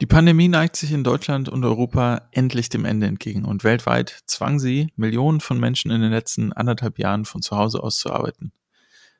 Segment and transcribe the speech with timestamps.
[0.00, 4.58] Die Pandemie neigt sich in Deutschland und Europa endlich dem Ende entgegen und weltweit zwang
[4.58, 8.52] sie Millionen von Menschen in den letzten anderthalb Jahren von zu Hause aus zu arbeiten.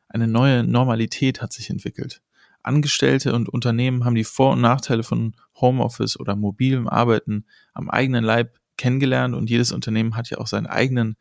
[0.09, 2.23] Eine neue Normalität hat sich entwickelt.
[2.63, 7.45] Angestellte und Unternehmen haben die Vor- und Nachteile von Homeoffice oder mobilem Arbeiten
[7.75, 11.17] am eigenen Leib kennengelernt und jedes Unternehmen hat ja auch seinen eigenen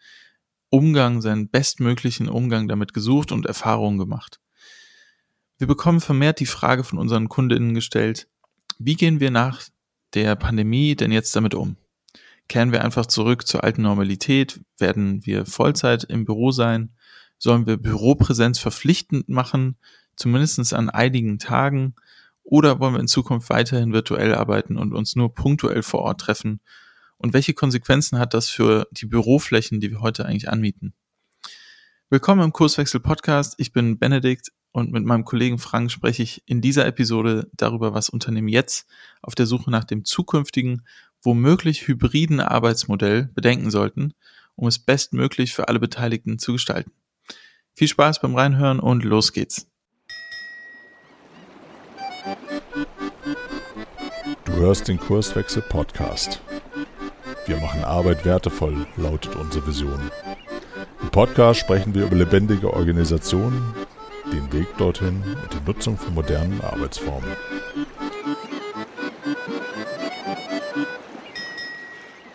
[0.69, 4.39] Umgang, seinen bestmöglichen Umgang damit gesucht und Erfahrungen gemacht.
[5.57, 8.29] Wir bekommen vermehrt die Frage von unseren Kundinnen gestellt,
[8.79, 9.61] wie gehen wir nach
[10.13, 11.75] der Pandemie denn jetzt damit um?
[12.47, 14.61] Kehren wir einfach zurück zur alten Normalität?
[14.79, 16.95] Werden wir Vollzeit im Büro sein?
[17.37, 19.77] Sollen wir Büropräsenz verpflichtend machen,
[20.15, 21.93] zumindest an einigen Tagen?
[22.43, 26.61] Oder wollen wir in Zukunft weiterhin virtuell arbeiten und uns nur punktuell vor Ort treffen?
[27.17, 30.93] Und welche Konsequenzen hat das für die Büroflächen, die wir heute eigentlich anmieten?
[32.11, 33.53] Willkommen im Kurswechsel Podcast.
[33.59, 38.09] Ich bin Benedikt und mit meinem Kollegen Frank spreche ich in dieser Episode darüber, was
[38.09, 38.87] Unternehmen jetzt
[39.21, 40.87] auf der Suche nach dem zukünftigen,
[41.21, 44.15] womöglich hybriden Arbeitsmodell bedenken sollten,
[44.55, 46.91] um es bestmöglich für alle Beteiligten zu gestalten.
[47.75, 49.67] Viel Spaß beim Reinhören und los geht's.
[54.45, 56.41] Du hörst den Kurswechsel Podcast.
[57.45, 60.09] Wir machen Arbeit wertevoll, lautet unsere Vision.
[61.01, 63.73] Im Podcast sprechen wir über lebendige Organisationen,
[64.31, 67.29] den Weg dorthin und die Nutzung von modernen Arbeitsformen.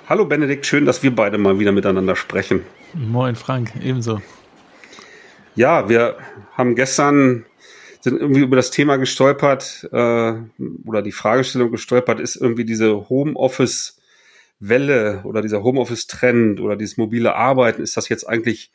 [0.08, 2.62] Hallo Benedikt, schön, dass wir beide mal wieder miteinander sprechen.
[2.94, 4.20] Moin Frank, ebenso.
[5.54, 6.16] Ja, wir
[6.56, 7.44] haben gestern
[8.04, 10.34] sind irgendwie über das Thema gestolpert äh,
[10.84, 13.98] oder die Fragestellung gestolpert, ist irgendwie diese Homeoffice
[14.60, 18.72] Welle oder dieser Homeoffice Trend oder dieses mobile Arbeiten, ist das jetzt eigentlich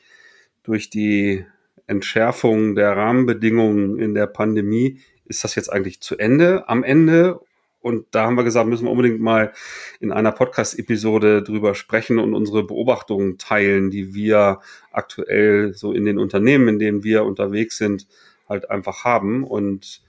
[0.63, 1.45] durch die
[1.87, 7.39] Entschärfung der Rahmenbedingungen in der Pandemie, ist das jetzt eigentlich zu Ende, am Ende?
[7.81, 9.53] Und da haben wir gesagt, müssen wir unbedingt mal
[9.99, 14.59] in einer Podcast-Episode drüber sprechen und unsere Beobachtungen teilen, die wir
[14.91, 18.07] aktuell so in den Unternehmen, in denen wir unterwegs sind,
[18.49, 19.45] halt einfach haben.
[19.45, 20.01] Und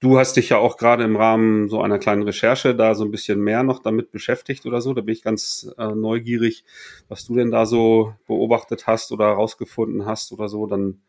[0.00, 3.10] du hast dich ja auch gerade im Rahmen so einer kleinen Recherche da so ein
[3.10, 4.94] bisschen mehr noch damit beschäftigt oder so.
[4.94, 6.64] Da bin ich ganz äh, neugierig,
[7.08, 10.66] was du denn da so beobachtet hast oder herausgefunden hast oder so.
[10.66, 11.00] Dann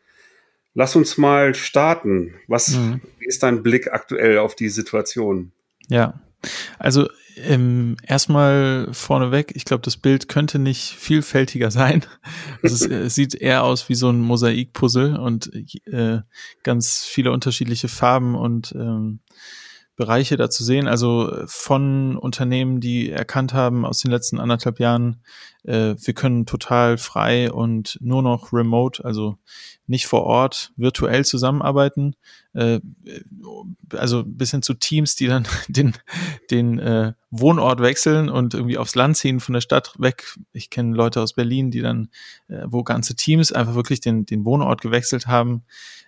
[0.78, 2.36] Lass uns mal starten.
[2.48, 3.02] Was mhm.
[3.20, 5.52] ist dein Blick aktuell auf die Situation?
[5.88, 6.22] Ja,
[6.78, 12.06] also ähm, erstmal vorneweg, ich glaube, das Bild könnte nicht vielfältiger sein.
[12.64, 15.52] Also es, es, sieht eher aus wie so ein Mosaikpuzzle und
[15.86, 16.20] äh,
[16.64, 19.20] ganz viele unterschiedliche Farben und ähm,
[19.98, 20.88] Bereiche da zu sehen.
[20.88, 25.22] Also von Unternehmen, die erkannt haben aus den letzten anderthalb Jahren,
[25.64, 29.38] äh, wir können total frei und nur noch remote, also
[29.88, 32.16] nicht vor Ort, virtuell zusammenarbeiten.
[32.54, 32.80] Äh,
[33.92, 35.94] also bis hin zu Teams, die dann den,
[36.52, 40.38] den äh, Wohnort wechseln und irgendwie aufs Land ziehen von der Stadt weg.
[40.54, 42.10] Ich kenne Leute aus Berlin, die dann,
[42.50, 45.64] äh, wo ganze Teams einfach wirklich den, den Wohnort gewechselt haben,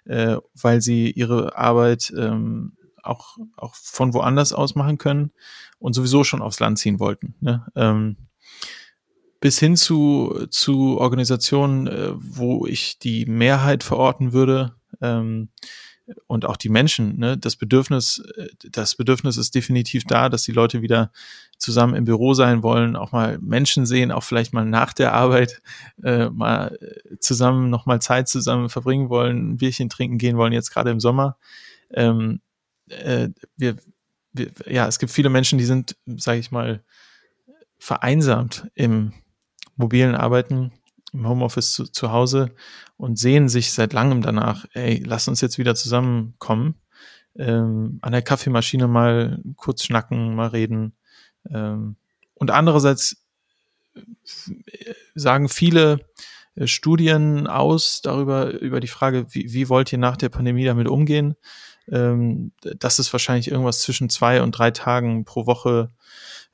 [0.05, 2.73] äh, weil sie ihre Arbeit ähm,
[3.03, 5.31] auch, auch von woanders aus machen können
[5.79, 7.35] und sowieso schon aufs Land ziehen wollten.
[7.39, 7.65] Ne?
[7.75, 8.17] Ähm,
[9.39, 15.49] bis hin zu, zu Organisationen, äh, wo ich die Mehrheit verorten würde ähm,
[16.27, 17.17] und auch die Menschen.
[17.19, 17.37] Ne?
[17.37, 21.11] Das Bedürfnis, äh, das Bedürfnis ist definitiv da, dass die Leute wieder
[21.57, 25.61] zusammen im Büro sein wollen, auch mal Menschen sehen, auch vielleicht mal nach der Arbeit
[26.03, 26.77] äh, mal
[27.19, 30.99] zusammen noch mal Zeit zusammen verbringen wollen, ein Bierchen trinken gehen wollen, jetzt gerade im
[30.99, 31.37] Sommer.
[31.91, 32.41] Ähm,
[32.89, 33.77] äh, wir,
[34.33, 36.83] wir, ja, es gibt viele Menschen, die sind, sage ich mal,
[37.77, 39.13] vereinsamt im
[39.75, 40.73] mobilen Arbeiten,
[41.13, 42.53] im Homeoffice zu, zu Hause
[42.97, 46.75] und sehen sich seit langem danach, ey, lass uns jetzt wieder zusammenkommen,
[47.37, 50.93] ähm, an der Kaffeemaschine mal kurz schnacken, mal reden.
[51.49, 51.95] Ähm,
[52.33, 53.23] und andererseits
[53.95, 56.01] äh, sagen viele
[56.55, 60.87] äh, Studien aus darüber, über die Frage, wie, wie wollt ihr nach der Pandemie damit
[60.87, 61.35] umgehen?
[61.91, 65.91] Ähm, dass es wahrscheinlich irgendwas zwischen zwei und drei Tagen pro Woche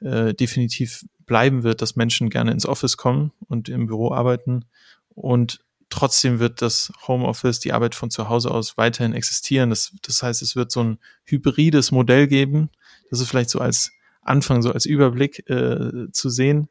[0.01, 4.65] äh, definitiv bleiben wird, dass Menschen gerne ins Office kommen und im Büro arbeiten.
[5.09, 9.69] Und trotzdem wird das Homeoffice, die Arbeit von zu Hause aus weiterhin existieren.
[9.69, 12.69] Das, das heißt, es wird so ein hybrides Modell geben.
[13.09, 13.91] Das ist vielleicht so als
[14.21, 16.69] Anfang, so als Überblick äh, zu sehen.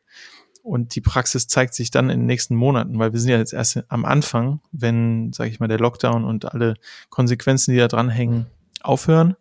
[0.65, 3.53] Und die Praxis zeigt sich dann in den nächsten Monaten, weil wir sind ja jetzt
[3.53, 6.77] erst am Anfang, wenn, sage ich mal, der Lockdown und alle
[7.11, 8.47] Konsequenzen, die da dranhängen,
[8.81, 9.37] aufhören.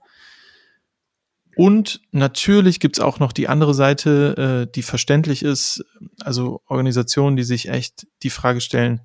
[1.55, 5.85] Und natürlich gibt's auch noch die andere Seite, äh, die verständlich ist,
[6.19, 8.99] also Organisationen, die sich echt die Frage stellen,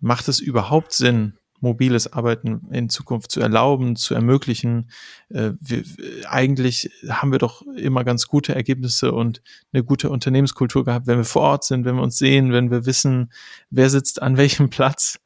[0.00, 4.90] macht es überhaupt Sinn, mobiles Arbeiten in Zukunft zu erlauben, zu ermöglichen.
[5.30, 5.84] Äh, wir,
[6.28, 9.42] eigentlich haben wir doch immer ganz gute Ergebnisse und
[9.72, 12.84] eine gute Unternehmenskultur gehabt, wenn wir vor Ort sind, wenn wir uns sehen, wenn wir
[12.84, 13.32] wissen,
[13.70, 15.20] wer sitzt an welchem Platz,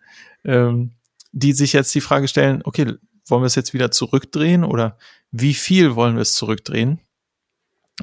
[0.44, 0.92] ähm,
[1.32, 2.94] die sich jetzt die Frage stellen, okay,
[3.26, 4.98] wollen wir es jetzt wieder zurückdrehen oder
[5.32, 7.00] wie viel wollen wir es zurückdrehen?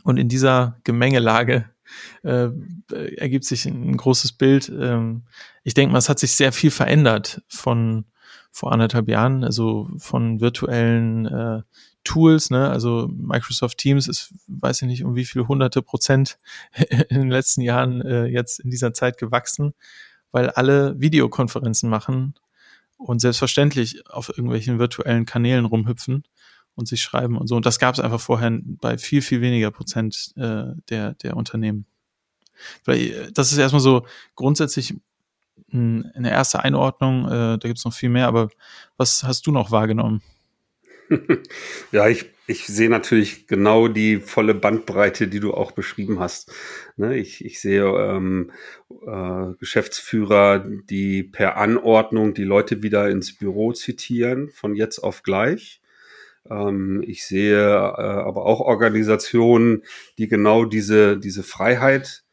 [0.03, 1.69] Und in dieser Gemengelage
[2.23, 2.49] äh,
[3.17, 4.69] ergibt sich ein großes Bild.
[4.69, 5.23] Ähm,
[5.63, 8.05] ich denke mal, es hat sich sehr viel verändert von
[8.53, 11.63] vor anderthalb Jahren, also von virtuellen äh,
[12.03, 12.69] Tools, ne?
[12.69, 16.37] Also Microsoft Teams ist, weiß ich nicht, um wie viele hunderte Prozent
[17.09, 19.73] in den letzten Jahren äh, jetzt in dieser Zeit gewachsen,
[20.31, 22.35] weil alle Videokonferenzen machen
[22.97, 26.23] und selbstverständlich auf irgendwelchen virtuellen Kanälen rumhüpfen
[26.75, 27.55] und sich schreiben und so.
[27.55, 31.87] Und das gab es einfach vorher bei viel, viel weniger Prozent äh, der, der Unternehmen.
[32.83, 34.05] Vielleicht, das ist erstmal so
[34.35, 34.95] grundsätzlich
[35.71, 38.49] eine erste Einordnung, äh, da gibt es noch viel mehr, aber
[38.97, 40.21] was hast du noch wahrgenommen?
[41.91, 46.51] ja, ich, ich sehe natürlich genau die volle Bandbreite, die du auch beschrieben hast.
[46.95, 48.51] Ne, ich, ich sehe ähm,
[49.05, 55.81] äh, Geschäftsführer, die per Anordnung die Leute wieder ins Büro zitieren, von jetzt auf gleich.
[56.49, 59.83] Ähm, ich sehe äh, aber auch Organisationen,
[60.17, 62.23] die genau diese, diese Freiheit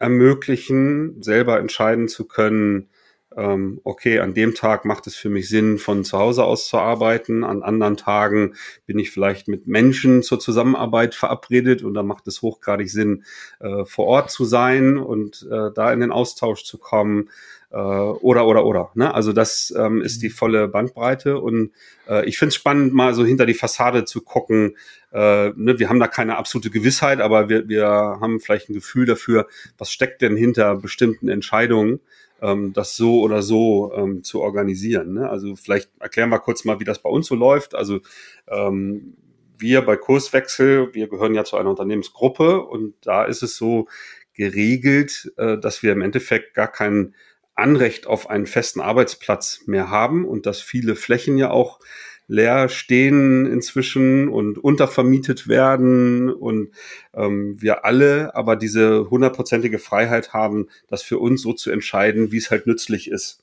[0.00, 2.88] ermöglichen, selber entscheiden zu können,
[3.36, 6.78] ähm, okay, an dem Tag macht es für mich Sinn, von zu Hause aus zu
[6.78, 7.44] arbeiten.
[7.44, 8.54] An anderen Tagen
[8.86, 13.24] bin ich vielleicht mit Menschen zur Zusammenarbeit verabredet und da macht es hochgradig Sinn,
[13.60, 17.30] äh, vor Ort zu sein und äh, da in den Austausch zu kommen.
[17.72, 18.90] Äh, oder, oder, oder.
[18.94, 19.14] Ne?
[19.14, 20.32] Also das ähm, ist die mhm.
[20.32, 21.70] volle Bandbreite und
[22.08, 24.76] äh, ich finde es spannend, mal so hinter die Fassade zu gucken.
[25.12, 25.78] Äh, ne?
[25.78, 29.46] Wir haben da keine absolute Gewissheit, aber wir, wir haben vielleicht ein Gefühl dafür,
[29.78, 32.00] was steckt denn hinter bestimmten Entscheidungen
[32.42, 35.14] ähm, das so oder so ähm, zu organisieren.
[35.14, 35.28] Ne?
[35.28, 37.74] Also vielleicht erklären wir kurz mal, wie das bei uns so läuft.
[37.74, 38.00] Also
[38.48, 39.16] ähm,
[39.58, 43.86] wir bei Kurswechsel, wir gehören ja zu einer Unternehmensgruppe und da ist es so
[44.34, 47.14] geregelt, äh, dass wir im Endeffekt gar kein
[47.60, 51.80] Anrecht auf einen festen Arbeitsplatz mehr haben und dass viele Flächen ja auch
[52.26, 56.70] leer stehen inzwischen und untervermietet werden und
[57.12, 62.36] ähm, wir alle aber diese hundertprozentige Freiheit haben, das für uns so zu entscheiden, wie
[62.36, 63.42] es halt nützlich ist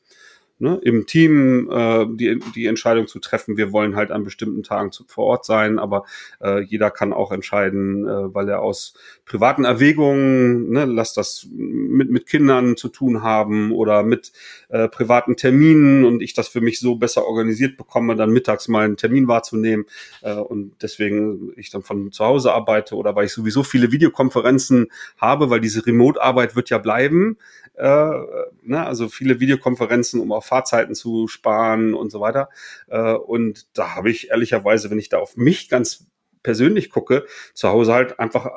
[0.59, 4.92] ne, im Team äh, die, die Entscheidung zu treffen, wir wollen halt an bestimmten Tagen
[4.92, 6.06] zu, vor Ort sein, aber
[6.42, 8.94] äh, jeder kann auch entscheiden, äh, weil er aus
[9.25, 14.31] privaten Erwägungen, ne, lass das mit, mit Kindern zu tun haben oder mit
[14.69, 18.86] äh, privaten Terminen und ich das für mich so besser organisiert bekomme, dann mittags mal
[18.86, 19.86] einen Termin wahrzunehmen
[20.21, 24.88] äh, und deswegen ich dann von zu Hause arbeite oder weil ich sowieso viele Videokonferenzen
[25.18, 27.38] habe, weil diese Remote-Arbeit wird ja bleiben,
[27.77, 28.09] äh,
[28.63, 32.49] ne, also viele Videokonferenzen, um auch Fahrzeiten zu sparen und so weiter.
[32.88, 36.07] Äh, und da habe ich ehrlicherweise, wenn ich da auf mich ganz
[36.44, 38.49] persönlich gucke, zu Hause halt einfach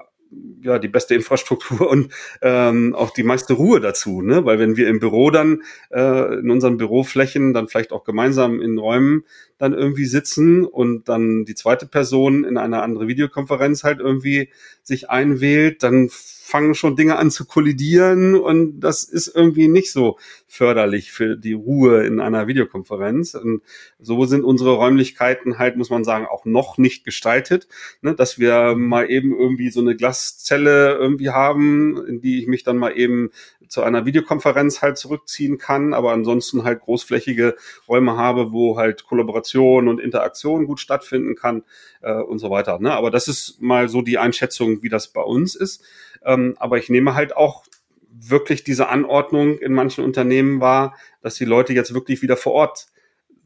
[0.63, 4.45] ja die beste Infrastruktur und ähm, auch die meiste Ruhe dazu, ne?
[4.45, 8.79] Weil wenn wir im Büro dann äh, in unseren Büroflächen dann vielleicht auch gemeinsam in
[8.79, 9.25] Räumen
[9.61, 14.49] dann irgendwie sitzen und dann die zweite Person in eine andere Videokonferenz halt irgendwie
[14.83, 20.19] sich einwählt, dann fangen schon Dinge an zu kollidieren und das ist irgendwie nicht so
[20.49, 23.35] förderlich für die Ruhe in einer Videokonferenz.
[23.35, 23.63] Und
[24.01, 27.69] so sind unsere Räumlichkeiten halt, muss man sagen, auch noch nicht gestaltet,
[28.01, 32.65] ne, dass wir mal eben irgendwie so eine Glaszelle irgendwie haben, in die ich mich
[32.65, 33.31] dann mal eben
[33.71, 37.57] zu einer Videokonferenz halt zurückziehen kann, aber ansonsten halt großflächige
[37.89, 41.63] Räume habe, wo halt Kollaboration und Interaktion gut stattfinden kann
[42.03, 42.81] äh, und so weiter.
[42.81, 42.93] Ne?
[42.93, 45.85] Aber das ist mal so die Einschätzung, wie das bei uns ist.
[46.25, 47.65] Ähm, aber ich nehme halt auch
[48.11, 52.89] wirklich diese Anordnung in manchen Unternehmen wahr, dass die Leute jetzt wirklich wieder vor Ort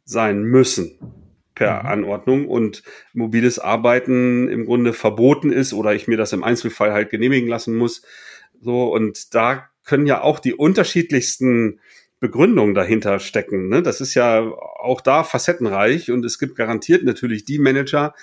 [0.07, 0.99] sein müssen
[1.55, 1.89] per mhm.
[1.89, 7.11] Anordnung und mobiles Arbeiten im Grunde verboten ist oder ich mir das im Einzelfall halt
[7.11, 8.03] genehmigen lassen muss.
[8.61, 11.81] So, und da können ja auch die unterschiedlichsten
[12.21, 13.69] Begründungen dahinter stecken.
[13.69, 13.83] Ne?
[13.83, 18.15] Das ist ja auch da facettenreich und es gibt garantiert natürlich die Manager,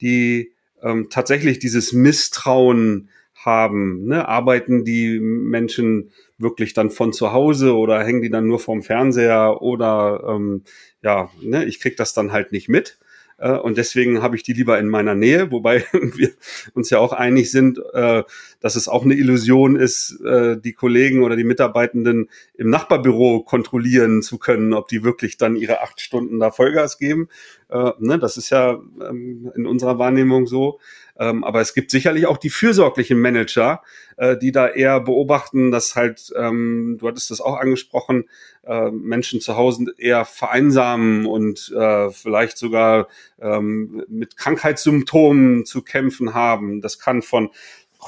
[0.00, 4.04] die ähm, tatsächlich dieses Misstrauen haben.
[4.06, 4.28] Ne?
[4.28, 9.62] Arbeiten die Menschen wirklich dann von zu Hause oder hängen die dann nur vorm Fernseher
[9.62, 10.64] oder ähm,
[11.02, 12.98] ja, ne, ich krieg das dann halt nicht mit.
[13.38, 16.30] Äh, und deswegen habe ich die lieber in meiner Nähe, wobei wir
[16.74, 18.22] uns ja auch einig sind, äh,
[18.60, 24.22] dass es auch eine Illusion ist, äh, die Kollegen oder die Mitarbeitenden im Nachbarbüro kontrollieren
[24.22, 27.28] zu können, ob die wirklich dann ihre acht Stunden da Vollgas geben.
[27.68, 30.78] Ne, das ist ja ähm, in unserer Wahrnehmung so.
[31.18, 33.82] Ähm, aber es gibt sicherlich auch die fürsorglichen Manager,
[34.16, 38.28] äh, die da eher beobachten, dass halt, ähm, du hattest das auch angesprochen,
[38.66, 43.08] äh, Menschen zu Hause eher vereinsamen und äh, vielleicht sogar
[43.40, 46.80] ähm, mit Krankheitssymptomen zu kämpfen haben.
[46.80, 47.50] Das kann von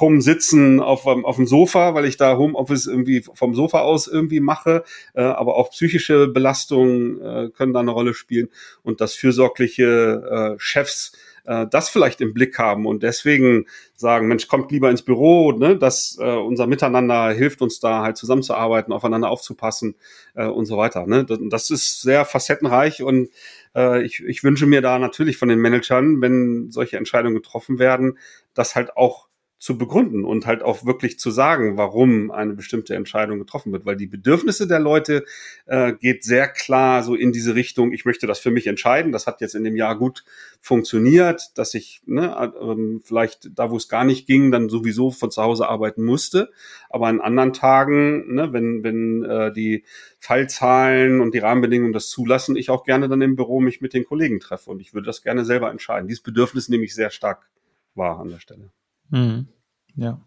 [0.00, 4.84] rumsitzen auf, auf dem Sofa, weil ich da Homeoffice irgendwie vom Sofa aus irgendwie mache,
[5.14, 8.48] äh, aber auch psychische Belastungen äh, können da eine Rolle spielen
[8.82, 11.12] und dass fürsorgliche äh, Chefs
[11.48, 15.76] äh, das vielleicht im Blick haben und deswegen sagen, Mensch, kommt lieber ins Büro, ne,
[15.76, 19.96] dass äh, unser Miteinander hilft uns da halt zusammenzuarbeiten, aufeinander aufzupassen
[20.34, 21.06] äh, und so weiter.
[21.06, 21.24] Ne?
[21.24, 23.30] Das ist sehr facettenreich und
[23.74, 28.18] äh, ich, ich wünsche mir da natürlich von den Managern, wenn solche Entscheidungen getroffen werden,
[28.52, 29.27] dass halt auch
[29.58, 33.96] zu begründen und halt auch wirklich zu sagen, warum eine bestimmte Entscheidung getroffen wird, weil
[33.96, 35.24] die Bedürfnisse der Leute
[35.66, 39.10] äh, geht sehr klar so in diese Richtung, ich möchte das für mich entscheiden.
[39.10, 40.24] Das hat jetzt in dem Jahr gut
[40.60, 45.32] funktioniert, dass ich ne, ähm, vielleicht da, wo es gar nicht ging, dann sowieso von
[45.32, 46.50] zu Hause arbeiten musste.
[46.88, 49.84] Aber an anderen Tagen, ne, wenn, wenn äh, die
[50.20, 54.04] Fallzahlen und die Rahmenbedingungen das zulassen, ich auch gerne dann im Büro mich mit den
[54.04, 56.06] Kollegen treffe und ich würde das gerne selber entscheiden.
[56.06, 57.48] Dieses Bedürfnis nehme ich sehr stark
[57.96, 58.70] wahr an der Stelle.
[59.10, 59.48] Mhm.
[59.94, 60.20] Ja.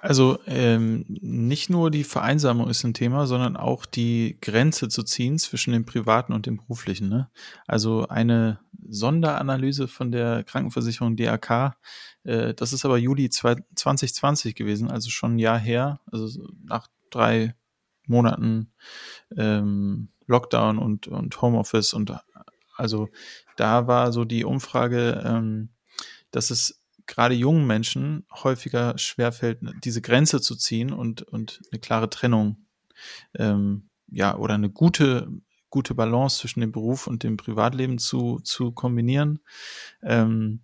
[0.00, 5.38] Also ähm, nicht nur die Vereinsamung ist ein Thema, sondern auch die Grenze zu ziehen
[5.38, 7.08] zwischen dem privaten und dem beruflichen.
[7.08, 7.28] Ne?
[7.66, 11.76] Also eine Sonderanalyse von der Krankenversicherung DAK,
[12.22, 16.28] äh, das ist aber Juli 2020 gewesen, also schon ein Jahr her, also
[16.64, 17.56] nach drei
[18.06, 18.72] Monaten
[19.36, 22.12] ähm, Lockdown und, und Homeoffice und
[22.76, 23.08] also
[23.56, 25.70] da war so die Umfrage, ähm,
[26.30, 32.08] dass es gerade jungen Menschen häufiger schwerfällt, diese Grenze zu ziehen und, und eine klare
[32.08, 32.66] Trennung,
[33.36, 35.28] ähm, ja, oder eine gute,
[35.70, 39.40] gute Balance zwischen dem Beruf und dem Privatleben zu, zu kombinieren.
[40.02, 40.60] Ähm,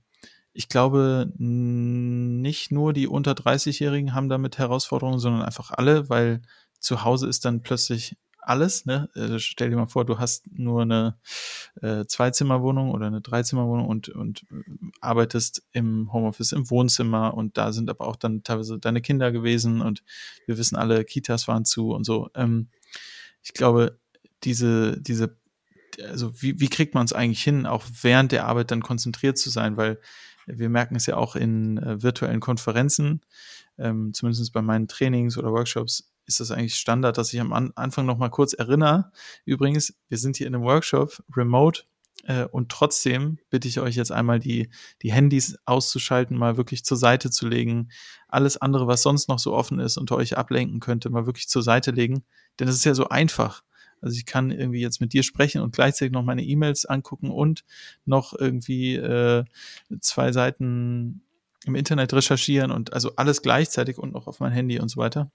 [0.52, 6.42] ich glaube, nicht nur die unter 30-Jährigen haben damit Herausforderungen, sondern einfach alle, weil
[6.78, 8.16] zu Hause ist dann plötzlich
[8.48, 8.86] alles.
[8.86, 9.08] Ne?
[9.14, 11.16] Also stell dir mal vor, du hast nur eine
[11.80, 14.62] äh, Zweizimmerwohnung oder eine Dreizimmerwohnung und, und äh,
[15.00, 19.80] arbeitest im Homeoffice im Wohnzimmer und da sind aber auch dann teilweise deine Kinder gewesen
[19.80, 20.02] und
[20.46, 22.30] wir wissen alle, Kitas waren zu und so.
[22.34, 22.68] Ähm,
[23.42, 23.98] ich glaube,
[24.44, 25.36] diese, diese,
[26.02, 29.50] also wie, wie kriegt man es eigentlich hin, auch während der Arbeit dann konzentriert zu
[29.50, 29.98] sein, weil
[30.46, 33.22] wir merken es ja auch in äh, virtuellen Konferenzen,
[33.78, 37.72] ähm, zumindest bei meinen Trainings oder Workshops, ist das eigentlich Standard, dass ich am An
[37.74, 39.10] Anfang noch mal kurz erinnere.
[39.44, 41.82] Übrigens, wir sind hier in einem Workshop, remote,
[42.26, 44.70] äh, und trotzdem bitte ich euch jetzt einmal die,
[45.02, 47.90] die Handys auszuschalten, mal wirklich zur Seite zu legen.
[48.28, 51.62] Alles andere, was sonst noch so offen ist und euch ablenken könnte, mal wirklich zur
[51.62, 52.24] Seite legen.
[52.58, 53.62] Denn es ist ja so einfach.
[54.00, 57.64] Also ich kann irgendwie jetzt mit dir sprechen und gleichzeitig noch meine E-Mails angucken und
[58.04, 59.44] noch irgendwie äh,
[60.00, 61.22] zwei Seiten
[61.64, 65.30] im Internet recherchieren und also alles gleichzeitig und noch auf mein Handy und so weiter.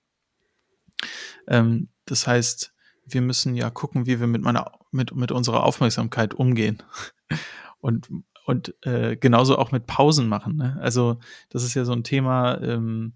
[1.50, 2.74] Ähm, das heißt,
[3.06, 6.82] wir müssen ja gucken, wie wir mit meiner, mit, mit unserer Aufmerksamkeit umgehen.
[7.82, 8.10] Und,
[8.46, 10.58] und äh, genauso auch mit Pausen machen.
[10.58, 10.78] Ne?
[10.82, 13.14] Also das ist ja so ein Thema, ähm,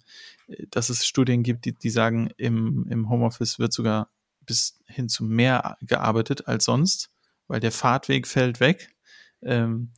[0.69, 4.09] dass es Studien gibt, die, die sagen, im, im Homeoffice wird sogar
[4.39, 7.09] bis hin zu mehr gearbeitet als sonst,
[7.47, 8.95] weil der Fahrtweg fällt weg.
[9.41, 9.91] Ähm,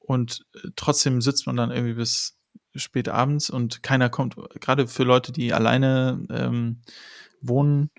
[0.00, 0.44] und
[0.76, 2.36] trotzdem sitzt man dann irgendwie bis
[2.74, 6.82] spät abends und keiner kommt, gerade für Leute, die alleine ähm,
[7.40, 7.90] wohnen,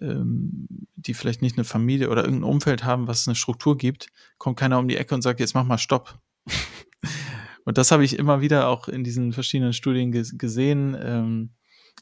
[0.00, 4.08] ähm, die vielleicht nicht eine Familie oder irgendein Umfeld haben, was eine Struktur gibt,
[4.38, 6.18] kommt keiner um die Ecke und sagt, jetzt mach mal Stopp.
[7.64, 10.96] und das habe ich immer wieder auch in diesen verschiedenen Studien gesehen.
[11.00, 11.50] Ähm,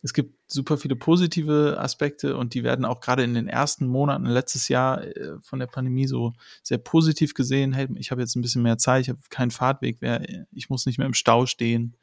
[0.03, 4.25] es gibt super viele positive Aspekte und die werden auch gerade in den ersten Monaten
[4.25, 6.33] letztes Jahr äh, von der Pandemie so
[6.63, 7.73] sehr positiv gesehen.
[7.73, 10.87] Hey, ich habe jetzt ein bisschen mehr Zeit, ich habe keinen Fahrtweg mehr, ich muss
[10.87, 11.97] nicht mehr im Stau stehen.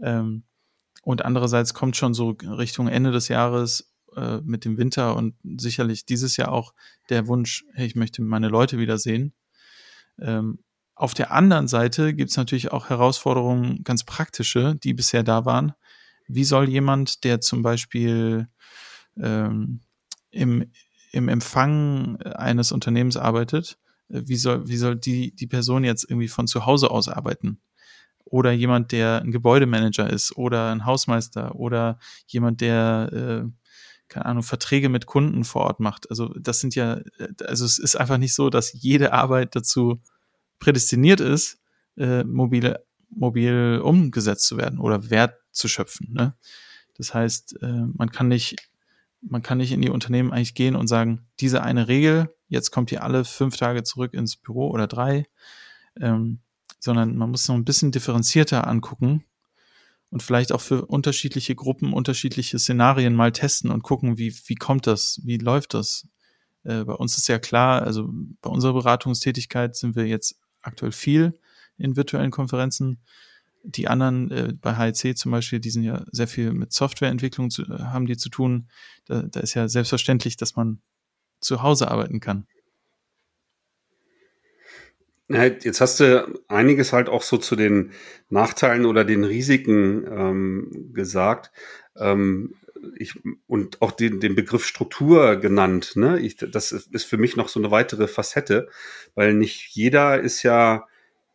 [0.00, 0.44] Ähm,
[1.02, 6.06] und andererseits kommt schon so Richtung Ende des Jahres äh, mit dem Winter und sicherlich
[6.06, 6.74] dieses Jahr auch
[7.08, 9.32] der Wunsch, hey, ich möchte meine Leute wiedersehen.
[10.20, 10.58] Ähm,
[10.94, 15.72] auf der anderen Seite gibt es natürlich auch Herausforderungen, ganz praktische, die bisher da waren.
[16.28, 18.48] Wie soll jemand, der zum Beispiel
[19.16, 19.80] ähm,
[20.30, 20.70] im,
[21.12, 23.78] im Empfang eines Unternehmens arbeitet,
[24.08, 27.60] äh, wie soll, wie soll die, die Person jetzt irgendwie von zu Hause aus arbeiten?
[28.24, 33.50] Oder jemand, der ein Gebäudemanager ist oder ein Hausmeister oder jemand, der äh,
[34.08, 36.08] keine Ahnung, Verträge mit Kunden vor Ort macht.
[36.10, 37.00] Also das sind ja,
[37.44, 40.00] also es ist einfach nicht so, dass jede Arbeit dazu
[40.58, 41.58] prädestiniert ist,
[41.96, 42.78] äh, mobil,
[43.10, 46.12] mobil umgesetzt zu werden oder Wert zu schöpfen.
[46.12, 46.34] Ne?
[46.96, 48.56] Das heißt, äh, man kann nicht,
[49.20, 52.92] man kann nicht in die Unternehmen eigentlich gehen und sagen, diese eine Regel, jetzt kommt
[52.92, 55.26] ihr alle fünf Tage zurück ins Büro oder drei,
[56.00, 56.40] ähm,
[56.78, 59.24] sondern man muss noch ein bisschen differenzierter angucken
[60.14, 64.86] und vielleicht auch für unterschiedliche Gruppen unterschiedliche Szenarien mal testen und gucken, wie, wie kommt
[64.86, 66.06] das, wie läuft das.
[66.62, 68.08] Äh, bei uns ist ja klar, also
[68.40, 71.36] bei unserer Beratungstätigkeit sind wir jetzt aktuell viel
[71.78, 73.00] in virtuellen Konferenzen.
[73.64, 77.62] Die anderen äh, bei HEC zum Beispiel, die sind ja sehr viel mit Softwareentwicklung zu,
[77.64, 78.68] äh, haben die zu tun.
[79.06, 80.80] Da, da ist ja selbstverständlich, dass man
[81.40, 82.46] zu Hause arbeiten kann.
[85.28, 87.92] Jetzt hast du einiges halt auch so zu den
[88.28, 91.50] Nachteilen oder den Risiken ähm, gesagt.
[91.96, 92.54] Ähm,
[92.96, 93.14] ich,
[93.46, 95.92] und auch den, den Begriff Struktur genannt.
[95.96, 96.18] Ne?
[96.20, 98.68] Ich, das ist für mich noch so eine weitere Facette,
[99.14, 100.86] weil nicht jeder ist ja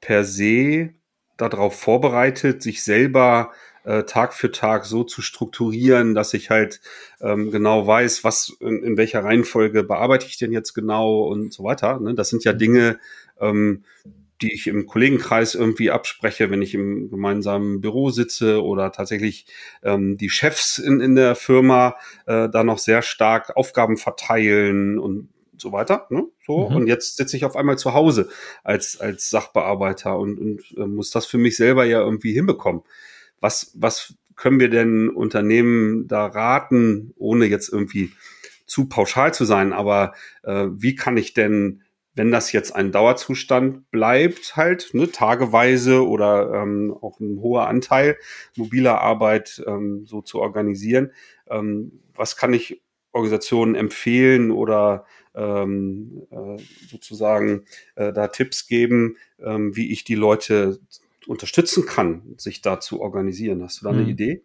[0.02, 0.94] per se
[1.38, 3.52] darauf vorbereitet, sich selber
[3.86, 6.82] äh, Tag für Tag so zu strukturieren, dass ich halt
[7.22, 11.64] ähm, genau weiß, was in, in, welcher Reihenfolge bearbeite ich denn jetzt genau und so
[11.64, 12.00] weiter.
[12.00, 12.14] Ne?
[12.14, 13.00] Das sind ja Dinge,
[13.40, 13.84] ähm,
[14.42, 19.46] die ich im Kollegenkreis irgendwie abspreche, wenn ich im gemeinsamen Büro sitze oder tatsächlich
[19.84, 25.30] ähm, die Chefs in, in der Firma äh, da noch sehr stark Aufgaben verteilen und
[25.58, 26.08] so weiter.
[26.10, 26.26] Ne?
[26.46, 26.76] So, mhm.
[26.76, 28.30] und jetzt sitze ich auf einmal zu Hause
[28.64, 32.84] als, als Sachbearbeiter und, und äh, muss das für mich selber ja irgendwie hinbekommen.
[33.42, 38.12] Was, was können wir denn Unternehmen da raten, ohne jetzt irgendwie
[38.66, 41.82] zu pauschal zu sein, aber äh, wie kann ich denn
[42.16, 48.18] wenn das jetzt ein Dauerzustand bleibt, halt, ne, tageweise oder ähm, auch ein hoher Anteil
[48.56, 51.12] mobiler Arbeit ähm, so zu organisieren,
[51.50, 59.76] ähm, was kann ich Organisationen empfehlen oder ähm, äh, sozusagen äh, da Tipps geben, ähm,
[59.76, 60.80] wie ich die Leute
[61.28, 63.64] unterstützen kann, sich da zu organisieren.
[63.64, 64.10] Hast du da eine hm.
[64.10, 64.44] Idee?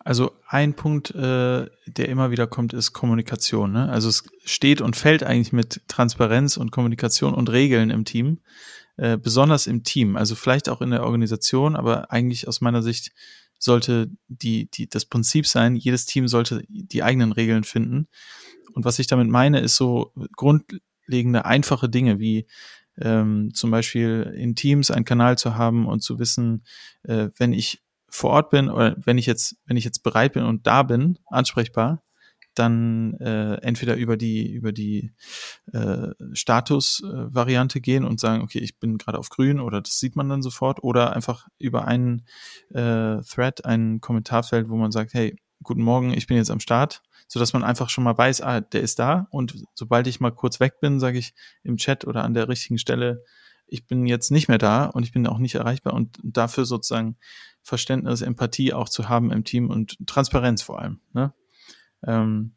[0.00, 3.72] Also ein Punkt, äh, der immer wieder kommt, ist Kommunikation.
[3.72, 3.88] Ne?
[3.88, 8.38] Also es steht und fällt eigentlich mit Transparenz und Kommunikation und Regeln im Team,
[8.96, 10.14] äh, besonders im Team.
[10.14, 13.10] Also vielleicht auch in der Organisation, aber eigentlich aus meiner Sicht
[13.58, 18.06] sollte die, die, das Prinzip sein, jedes Team sollte die eigenen Regeln finden.
[18.74, 22.46] Und was ich damit meine, ist so grundlegende, einfache Dinge wie
[23.00, 26.62] ähm, zum Beispiel in Teams einen Kanal zu haben und zu wissen,
[27.02, 27.83] äh, wenn ich
[28.14, 31.18] vor Ort bin oder wenn ich jetzt, wenn ich jetzt bereit bin und da bin,
[31.26, 32.04] ansprechbar,
[32.54, 35.12] dann äh, entweder über die über die
[35.72, 40.28] äh, Status-Variante gehen und sagen, okay, ich bin gerade auf Grün oder das sieht man
[40.28, 42.24] dann sofort oder einfach über einen
[42.70, 47.02] äh, Thread, ein Kommentarfeld, wo man sagt, hey, guten Morgen, ich bin jetzt am Start,
[47.26, 50.30] so dass man einfach schon mal weiß, ah, der ist da und sobald ich mal
[50.30, 51.34] kurz weg bin, sage ich
[51.64, 53.24] im Chat oder an der richtigen Stelle,
[53.66, 57.16] ich bin jetzt nicht mehr da und ich bin auch nicht erreichbar und dafür sozusagen
[57.62, 61.00] Verständnis, Empathie auch zu haben im Team und Transparenz vor allem.
[61.12, 61.32] Ne?
[62.06, 62.52] Ähm,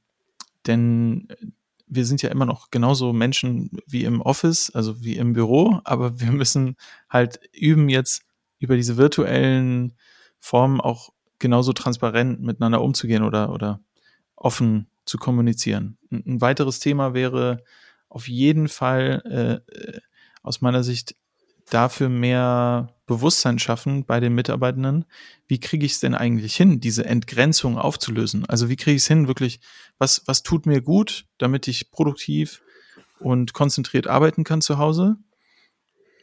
[0.68, 1.30] denn
[1.88, 6.20] wir sind ja immer noch genauso Menschen wie im Office, also wie im Büro, aber
[6.20, 6.76] wir müssen
[7.10, 8.24] halt üben jetzt
[8.60, 9.94] über diese virtuellen
[10.40, 13.80] Formen auch genauso transparent miteinander umzugehen oder, oder
[14.36, 15.98] offen zu kommunizieren.
[16.12, 17.64] Ein, weiteres Thema wäre
[18.10, 20.02] auf jeden Fall äh, äh
[20.48, 21.16] aus meiner Sicht
[21.70, 25.06] dafür mehr Bewusstsein schaffen bei den Mitarbeitenden.
[25.48, 28.46] Wie kriege ich es denn eigentlich hin, diese Entgrenzung aufzulösen?
[28.46, 29.60] Also wie kriege ich es hin, wirklich,
[29.98, 32.62] was, was tut mir gut, damit ich produktiv
[33.20, 35.18] und konzentriert arbeiten kann zu Hause?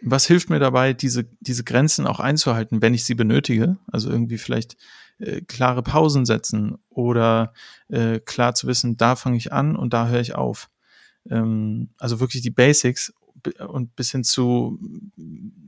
[0.02, 3.78] Was hilft mir dabei, diese, diese Grenzen auch einzuhalten, wenn ich sie benötige?
[3.90, 4.76] Also irgendwie vielleicht
[5.18, 7.54] äh, klare Pausen setzen oder
[7.88, 10.68] äh, klar zu wissen, da fange ich an und da höre ich auf.
[11.30, 13.14] Ähm, also wirklich die Basics
[13.68, 14.78] und bis hin zu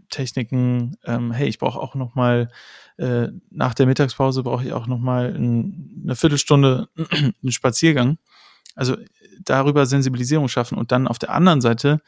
[0.09, 2.51] Techniken, ähm, hey, ich brauche auch noch mal
[2.97, 8.19] äh, nach der Mittagspause brauche ich auch noch mal ein, eine Viertelstunde einen Spaziergang.
[8.75, 8.97] Also
[9.43, 12.01] darüber Sensibilisierung schaffen und dann auf der anderen Seite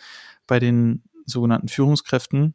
[0.47, 2.55] bei den sogenannten Führungskräften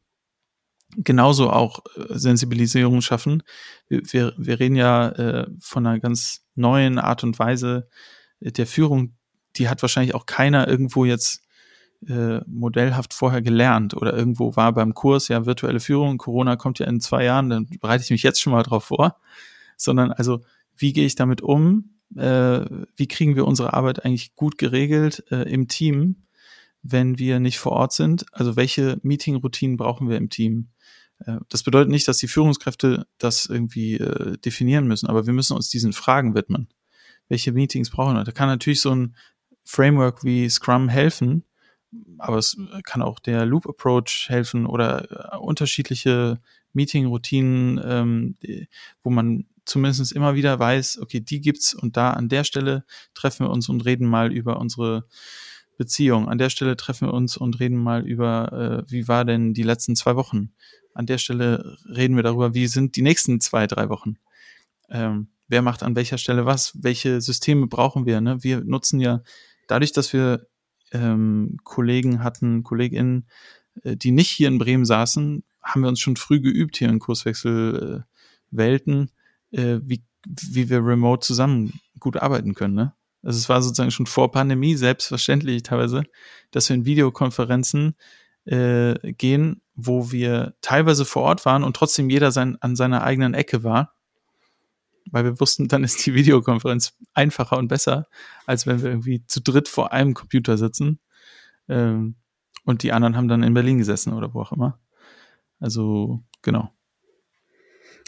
[0.98, 3.44] genauso auch äh, Sensibilisierung schaffen.
[3.88, 7.88] Wir, wir, wir reden ja äh, von einer ganz neuen Art und Weise
[8.40, 9.16] der Führung.
[9.56, 11.44] Die hat wahrscheinlich auch keiner irgendwo jetzt
[12.08, 16.88] äh, modellhaft vorher gelernt oder irgendwo war beim Kurs ja virtuelle Führung, Corona kommt ja
[16.88, 19.18] in zwei Jahren, dann bereite ich mich jetzt schon mal drauf vor,
[19.78, 20.42] sondern also
[20.76, 21.96] wie gehe ich damit um?
[22.16, 26.24] Äh, wie kriegen wir unsere Arbeit eigentlich gut geregelt äh, im Team,
[26.82, 28.26] wenn wir nicht vor Ort sind?
[28.32, 30.70] Also welche Meeting-Routinen brauchen wir im Team?
[31.20, 35.56] Äh, das bedeutet nicht, dass die Führungskräfte das irgendwie äh, definieren müssen, aber wir müssen
[35.56, 36.68] uns diesen Fragen widmen.
[37.30, 38.24] Welche Meetings brauchen wir?
[38.24, 39.16] Da kann natürlich so ein
[39.64, 41.46] Framework wie Scrum helfen,
[42.18, 46.40] aber es kann auch der Loop Approach helfen oder äh, unterschiedliche
[46.74, 48.38] Meeting-Routinen, ähm,
[49.04, 53.46] wo man zumindest immer wieder weiß, okay, die gibt's und da an der Stelle treffen
[53.46, 55.06] wir uns und reden mal über unsere
[55.78, 56.30] Beziehung.
[56.30, 59.64] An der Stelle treffen wir uns und reden mal über, äh, wie war denn die
[59.64, 60.52] letzten zwei Wochen.
[60.94, 64.18] An der Stelle reden wir darüber, wie sind die nächsten zwei, drei Wochen.
[64.90, 68.22] Ähm, wer macht an welcher Stelle was, welche Systeme brauchen wir.
[68.22, 68.44] Ne?
[68.44, 69.22] Wir nutzen ja
[69.68, 70.48] dadurch, dass wir
[70.94, 73.28] ähm, Kollegen hatten, KollegInnen,
[73.84, 77.00] äh, die nicht hier in Bremen saßen, haben wir uns schon früh geübt hier in
[77.00, 79.12] Kurswechselwelten,
[79.52, 82.76] äh, wie, wie wir remote zusammen gut arbeiten können.
[82.76, 82.94] Ne?
[83.24, 86.04] Also es war sozusagen schon vor Pandemie selbstverständlich teilweise,
[86.52, 87.96] dass wir in Videokonferenzen
[88.46, 93.34] äh, gehen, wo wir teilweise vor Ort waren und trotzdem jeder sein, an seiner eigenen
[93.34, 93.93] Ecke war.
[95.12, 98.08] Weil wir wussten, dann ist die Videokonferenz einfacher und besser,
[98.46, 101.00] als wenn wir irgendwie zu dritt vor einem Computer sitzen.
[101.70, 102.16] Ähm,
[102.66, 104.80] und die anderen haben dann in Berlin gesessen oder wo auch immer.
[105.60, 106.72] Also, genau.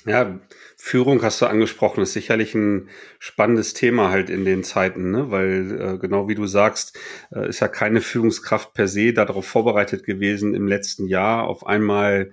[0.05, 0.39] Ja,
[0.77, 5.31] Führung hast du angesprochen, ist sicherlich ein spannendes Thema halt in den Zeiten, ne?
[5.31, 6.99] weil äh, genau wie du sagst,
[7.31, 12.31] äh, ist ja keine Führungskraft per se darauf vorbereitet gewesen, im letzten Jahr auf einmal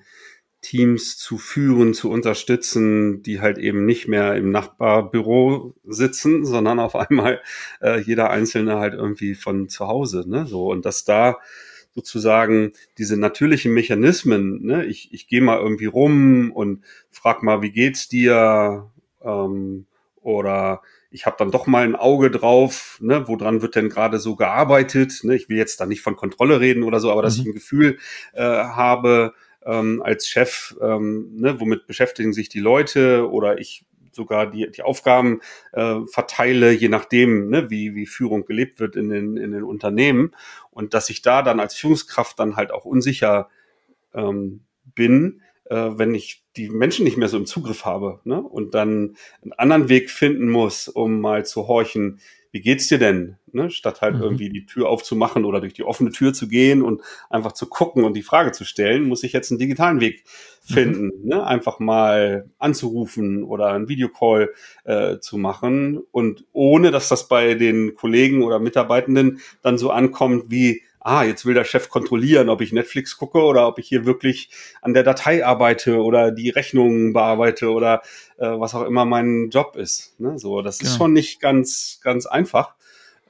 [0.63, 6.95] Teams zu führen, zu unterstützen, die halt eben nicht mehr im Nachbarbüro sitzen, sondern auf
[6.97, 7.43] einmal
[7.83, 10.25] äh, jeder Einzelne halt irgendwie von zu Hause.
[10.27, 10.47] Ne?
[10.47, 11.39] So und dass da
[11.95, 14.87] sozusagen diese natürlichen Mechanismen, ne?
[14.87, 18.89] ich, ich gehe mal irgendwie rum und frag mal, wie geht's dir?
[19.21, 19.87] Ähm,
[20.23, 24.37] oder ich habe dann doch mal ein Auge drauf, ne, woran wird denn gerade so
[24.37, 25.25] gearbeitet?
[25.25, 25.35] Ne?
[25.35, 27.43] Ich will jetzt da nicht von Kontrolle reden oder so, aber dass mhm.
[27.43, 27.99] ich ein Gefühl
[28.33, 29.35] äh, habe
[29.67, 34.83] ähm, als Chef, ähm, ne, womit beschäftigen sich die Leute oder ich sogar die, die
[34.83, 35.41] Aufgaben
[35.73, 40.33] äh, verteile, je nachdem, ne, wie, wie Führung gelebt wird in den, in den Unternehmen.
[40.71, 43.49] Und dass ich da dann als Führungskraft dann halt auch unsicher
[44.15, 44.61] ähm,
[44.95, 48.41] bin, äh, wenn ich die Menschen nicht mehr so im Zugriff habe ne?
[48.41, 52.21] und dann einen anderen Weg finden muss, um mal zu horchen,
[52.53, 53.37] wie geht's dir denn?
[53.51, 53.71] Ne?
[53.71, 54.23] Statt halt mhm.
[54.23, 58.05] irgendwie die Tür aufzumachen oder durch die offene Tür zu gehen und einfach zu gucken
[58.05, 60.25] und die Frage zu stellen, muss ich jetzt einen digitalen Weg
[60.69, 60.75] mhm.
[60.75, 61.05] finden.
[61.23, 61.29] Mhm.
[61.29, 61.47] Ne?
[61.47, 64.53] Einfach mal anzurufen oder einen Videocall
[64.85, 70.51] äh, zu machen und ohne, dass das bei den Kollegen oder Mitarbeitenden dann so ankommt
[70.51, 74.07] wie, ah, jetzt will der Chef kontrollieren, ob ich Netflix gucke oder ob ich hier
[74.07, 78.03] wirklich an der Datei arbeite oder die Rechnungen bearbeite oder
[78.39, 80.19] äh, was auch immer mein Job ist.
[80.21, 80.39] Ne?
[80.39, 82.75] So, das ist schon nicht ganz, ganz einfach.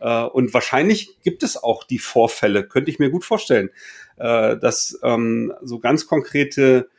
[0.00, 3.70] Äh, und wahrscheinlich gibt es auch die Vorfälle, könnte ich mir gut vorstellen,
[4.18, 6.90] äh, dass ähm, so ganz konkrete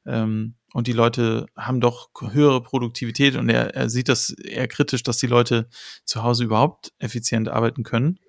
[0.05, 5.01] Ähm, und die Leute haben doch höhere Produktivität und er, er sieht das eher kritisch,
[5.01, 5.67] dass die Leute
[6.05, 8.19] zu Hause überhaupt effizient arbeiten können.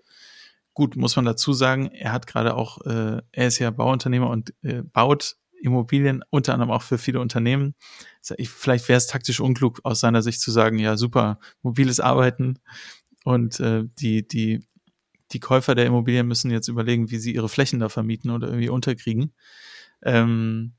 [0.75, 4.55] Gut, muss man dazu sagen, er hat gerade auch, äh, er ist ja Bauunternehmer und
[4.63, 7.75] äh, baut Immobilien, unter anderem auch für viele Unternehmen.
[8.23, 12.59] Vielleicht wäre es taktisch unklug aus seiner Sicht zu sagen, ja, super, mobiles Arbeiten
[13.25, 14.61] und äh, die, die,
[15.33, 18.71] die Käufer der Immobilien müssen jetzt überlegen, wie sie ihre Flächen da vermieten oder irgendwie
[18.71, 19.35] unterkriegen.
[20.03, 20.75] Ähm,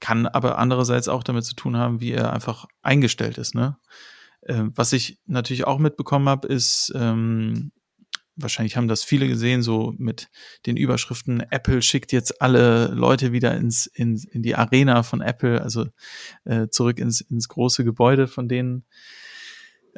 [0.00, 3.54] kann aber andererseits auch damit zu tun haben, wie er einfach eingestellt ist.
[3.54, 3.76] Ne?
[4.46, 7.72] Ähm, was ich natürlich auch mitbekommen habe, ist, ähm,
[8.38, 10.28] wahrscheinlich haben das viele gesehen, so mit
[10.66, 15.60] den Überschriften, Apple schickt jetzt alle Leute wieder ins, in, in die Arena von Apple,
[15.60, 15.86] also
[16.44, 18.84] äh, zurück ins, ins große Gebäude von denen.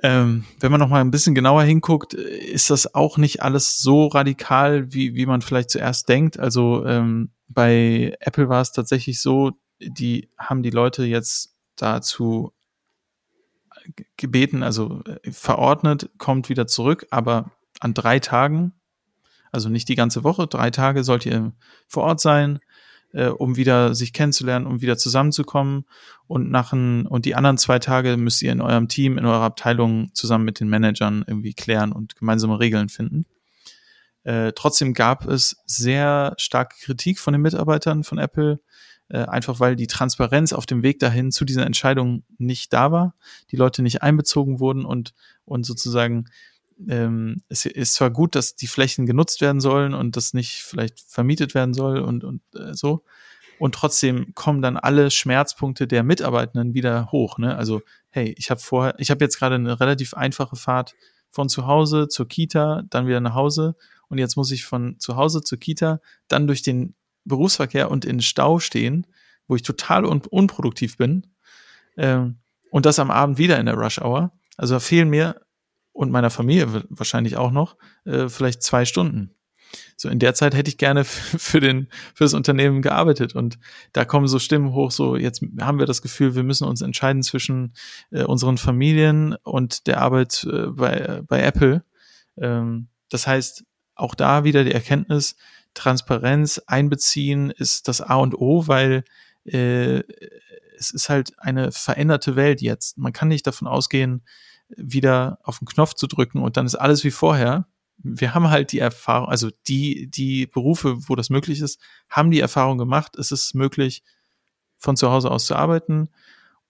[0.02, 4.06] Ähm, wenn man noch mal ein bisschen genauer hinguckt, ist das auch nicht alles so
[4.06, 6.38] radikal, wie, wie man vielleicht zuerst denkt.
[6.38, 12.52] Also ähm, bei Apple war es tatsächlich so, die haben die Leute jetzt dazu
[14.16, 18.72] gebeten, also äh, verordnet, kommt wieder zurück, aber an drei Tagen,
[19.52, 21.52] also nicht die ganze Woche, drei Tage sollt ihr
[21.88, 22.60] vor Ort sein,
[23.12, 25.84] äh, um wieder sich kennenzulernen, um wieder zusammenzukommen.
[26.26, 29.42] Und nach ein, und die anderen zwei Tage müsst ihr in eurem Team, in eurer
[29.42, 33.26] Abteilung zusammen mit den Managern irgendwie klären und gemeinsame Regeln finden.
[34.22, 38.60] Äh, trotzdem gab es sehr starke Kritik von den Mitarbeitern von Apple,
[39.08, 43.14] äh, einfach weil die Transparenz auf dem Weg dahin zu dieser Entscheidung nicht da war,
[43.50, 45.14] die Leute nicht einbezogen wurden und,
[45.44, 46.26] und sozusagen
[46.88, 51.00] ähm, es ist zwar gut, dass die Flächen genutzt werden sollen und das nicht vielleicht
[51.00, 53.04] vermietet werden soll und, und äh, so.
[53.58, 57.36] Und trotzdem kommen dann alle Schmerzpunkte der Mitarbeitenden wieder hoch.
[57.36, 57.54] Ne?
[57.56, 60.94] Also, hey, ich habe vorher, ich habe jetzt gerade eine relativ einfache Fahrt
[61.30, 63.76] von zu Hause zur Kita, dann wieder nach Hause
[64.08, 68.20] und jetzt muss ich von zu Hause zur Kita, dann durch den Berufsverkehr und in
[68.20, 69.06] Stau stehen,
[69.46, 71.26] wo ich total un unproduktiv bin.
[71.96, 72.38] Ähm,
[72.70, 74.32] und das am Abend wieder in der Rush Hour.
[74.56, 75.40] Also da fehlen mir
[75.92, 79.34] und meiner Familie wahrscheinlich auch noch äh, vielleicht zwei Stunden.
[79.96, 83.58] So in der Zeit hätte ich gerne für den für das Unternehmen gearbeitet und
[83.92, 87.22] da kommen so Stimmen hoch, so jetzt haben wir das Gefühl, wir müssen uns entscheiden
[87.22, 87.74] zwischen
[88.10, 91.84] äh, unseren Familien und der Arbeit äh, bei bei Apple.
[92.36, 95.36] Ähm, das heißt auch da wieder die Erkenntnis,
[95.74, 99.04] Transparenz einbeziehen ist das A und O, weil
[99.44, 100.02] äh,
[100.76, 102.98] es ist halt eine veränderte Welt jetzt.
[102.98, 104.22] Man kann nicht davon ausgehen,
[104.76, 107.66] wieder auf den Knopf zu drücken und dann ist alles wie vorher.
[107.98, 112.40] Wir haben halt die Erfahrung, also die, die Berufe, wo das möglich ist, haben die
[112.40, 114.02] Erfahrung gemacht, es ist möglich,
[114.78, 116.08] von zu Hause aus zu arbeiten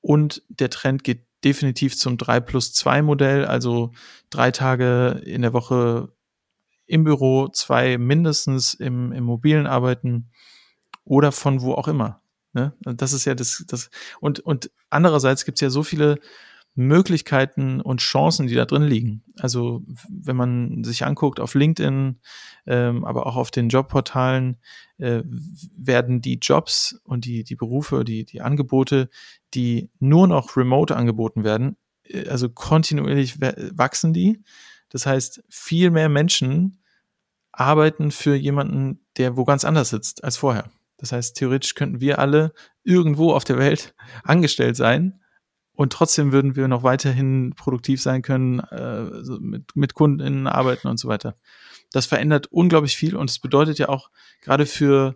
[0.01, 3.93] und der Trend geht definitiv zum 3 plus 2 Modell, also
[4.31, 6.13] drei Tage in der Woche
[6.87, 10.31] im Büro, zwei mindestens im, im mobilen Arbeiten
[11.05, 12.21] oder von wo auch immer.
[12.53, 12.75] Ne?
[12.81, 16.19] Das ist ja das, das und, und andererseits gibt es ja so viele
[16.81, 19.23] Möglichkeiten und Chancen, die da drin liegen.
[19.39, 22.21] Also wenn man sich anguckt auf LinkedIn,
[22.67, 24.59] ähm, aber auch auf den Jobportalen,
[24.99, 25.23] äh,
[25.77, 29.09] werden die Jobs und die, die Berufe, die, die Angebote,
[29.55, 34.43] die nur noch remote angeboten werden, äh, also kontinuierlich wachsen die.
[34.89, 36.83] Das heißt, viel mehr Menschen
[37.53, 40.71] arbeiten für jemanden, der wo ganz anders sitzt als vorher.
[40.97, 42.53] Das heißt, theoretisch könnten wir alle
[42.85, 45.21] irgendwo auf der Welt angestellt sein
[45.81, 49.01] und trotzdem würden wir noch weiterhin produktiv sein können, äh,
[49.41, 51.37] mit, mit Kunden arbeiten und so weiter.
[51.91, 54.11] Das verändert unglaublich viel und es bedeutet ja auch
[54.43, 55.15] gerade für,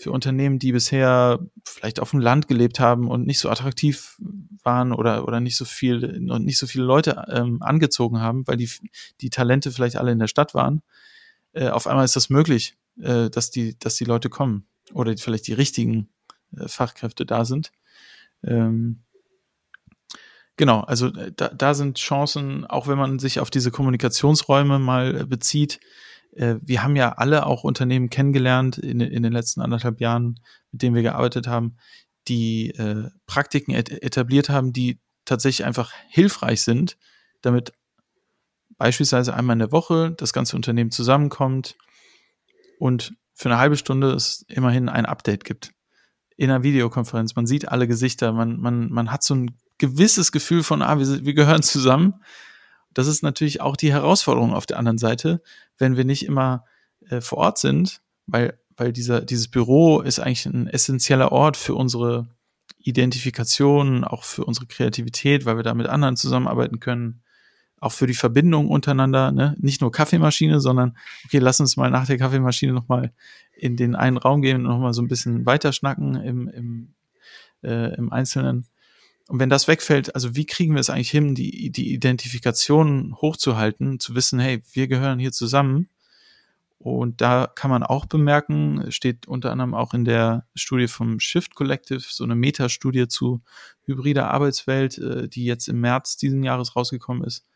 [0.00, 4.16] für Unternehmen, die bisher vielleicht auf dem Land gelebt haben und nicht so attraktiv
[4.64, 8.56] waren oder, oder nicht so viel, und nicht so viele Leute ähm, angezogen haben, weil
[8.56, 8.68] die,
[9.20, 10.82] die Talente vielleicht alle in der Stadt waren,
[11.52, 15.46] äh, auf einmal ist das möglich, äh, dass die, dass die Leute kommen oder vielleicht
[15.46, 16.08] die richtigen
[16.56, 17.70] äh, Fachkräfte da sind.
[18.42, 19.04] Ähm,
[20.60, 25.22] genau, also äh, da, da sind Chancen, auch wenn man sich auf diese Kommunikationsräume mal
[25.22, 25.80] äh, bezieht.
[26.32, 30.38] Äh, wir haben ja alle auch Unternehmen kennengelernt in, in den letzten anderthalb Jahren,
[30.70, 31.78] mit denen wir gearbeitet haben,
[32.28, 36.98] die äh, Praktiken et etabliert haben, die tatsächlich einfach hilfreich sind,
[37.40, 37.72] damit
[38.76, 41.76] beispielsweise einmal in der Woche das ganze Unternehmen zusammenkommt
[42.78, 45.72] und für eine halbe Stunde es immerhin ein Update gibt.
[46.36, 47.34] In einer Videokonferenz.
[47.34, 51.24] Man sieht alle Gesichter, man, man, man hat so ein gewisses Gefühl von, ah, wir,
[51.24, 52.22] wir gehören zusammen.
[52.94, 55.42] Das ist natürlich auch die Herausforderung auf der anderen Seite,
[55.78, 56.64] wenn wir nicht immer
[57.08, 61.74] äh, vor Ort sind, weil, weil dieser, dieses Büro ist eigentlich ein essentieller Ort für
[61.74, 62.28] unsere
[62.78, 67.22] Identifikation, auch für unsere Kreativität, weil wir da mit anderen zusammenarbeiten können
[67.80, 69.56] auch für die Verbindung untereinander, ne?
[69.58, 73.12] nicht nur Kaffeemaschine, sondern okay, lass uns mal nach der Kaffeemaschine nochmal
[73.56, 76.94] in den einen Raum gehen und nochmal so ein bisschen weiter schnacken im, im,
[77.62, 78.66] äh, im Einzelnen.
[79.30, 84.00] Und wenn das wegfällt, also wie kriegen wir es eigentlich hin, die, die Identifikation hochzuhalten,
[84.00, 85.88] zu wissen, hey, wir gehören hier zusammen.
[86.78, 91.54] Und da kann man auch bemerken, steht unter anderem auch in der Studie vom Shift
[91.54, 93.40] Collective, so eine Metastudie zu
[93.84, 97.46] hybrider Arbeitswelt, äh, die jetzt im März diesen Jahres rausgekommen ist,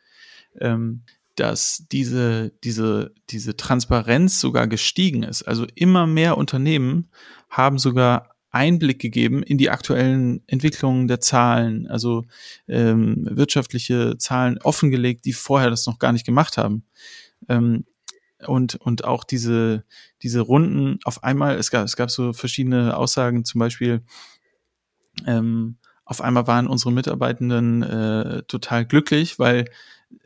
[0.60, 1.02] ähm,
[1.34, 5.42] dass diese, diese, diese Transparenz sogar gestiegen ist.
[5.42, 7.10] Also immer mehr Unternehmen
[7.50, 12.24] haben sogar Einblick gegeben in die aktuellen Entwicklungen der Zahlen, also
[12.68, 16.84] ähm, wirtschaftliche Zahlen offengelegt, die vorher das noch gar nicht gemacht haben.
[17.48, 17.84] Ähm,
[18.46, 19.84] und, und auch diese,
[20.22, 24.02] diese Runden auf einmal, es gab, es gab so verschiedene Aussagen, zum Beispiel,
[25.26, 29.64] ähm, auf einmal waren unsere Mitarbeitenden äh, total glücklich, weil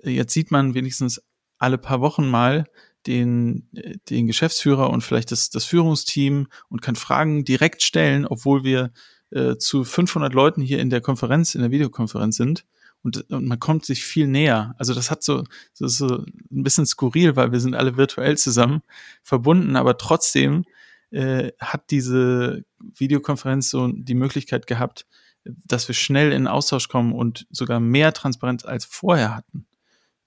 [0.03, 1.23] jetzt sieht man wenigstens
[1.59, 2.65] alle paar Wochen mal
[3.07, 3.69] den,
[4.11, 8.93] den Geschäftsführer und vielleicht das, das Führungsteam und kann Fragen direkt stellen, obwohl wir
[9.31, 12.65] äh, zu 500 Leuten hier in der Konferenz, in der Videokonferenz sind.
[13.03, 14.75] Und, und man kommt sich viel näher.
[14.77, 18.83] Also das hat so, so, so ein bisschen skurril, weil wir sind alle virtuell zusammen
[19.23, 20.65] verbunden, aber trotzdem
[21.11, 25.07] äh, hat diese Videokonferenz so die Möglichkeit gehabt,
[25.45, 29.68] dass wir schnell in Austausch kommen und sogar mehr Transparenz als vorher hatten.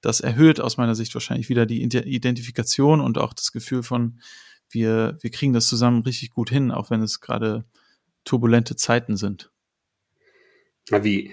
[0.02, 4.20] Das erhöht aus meiner Sicht wahrscheinlich wieder die Identifikation und auch das Gefühl von,
[4.70, 7.66] wir, wir kriegen das zusammen richtig gut hin, auch wenn es gerade
[8.24, 9.52] turbulente Zeiten sind.
[10.90, 11.32] Wie,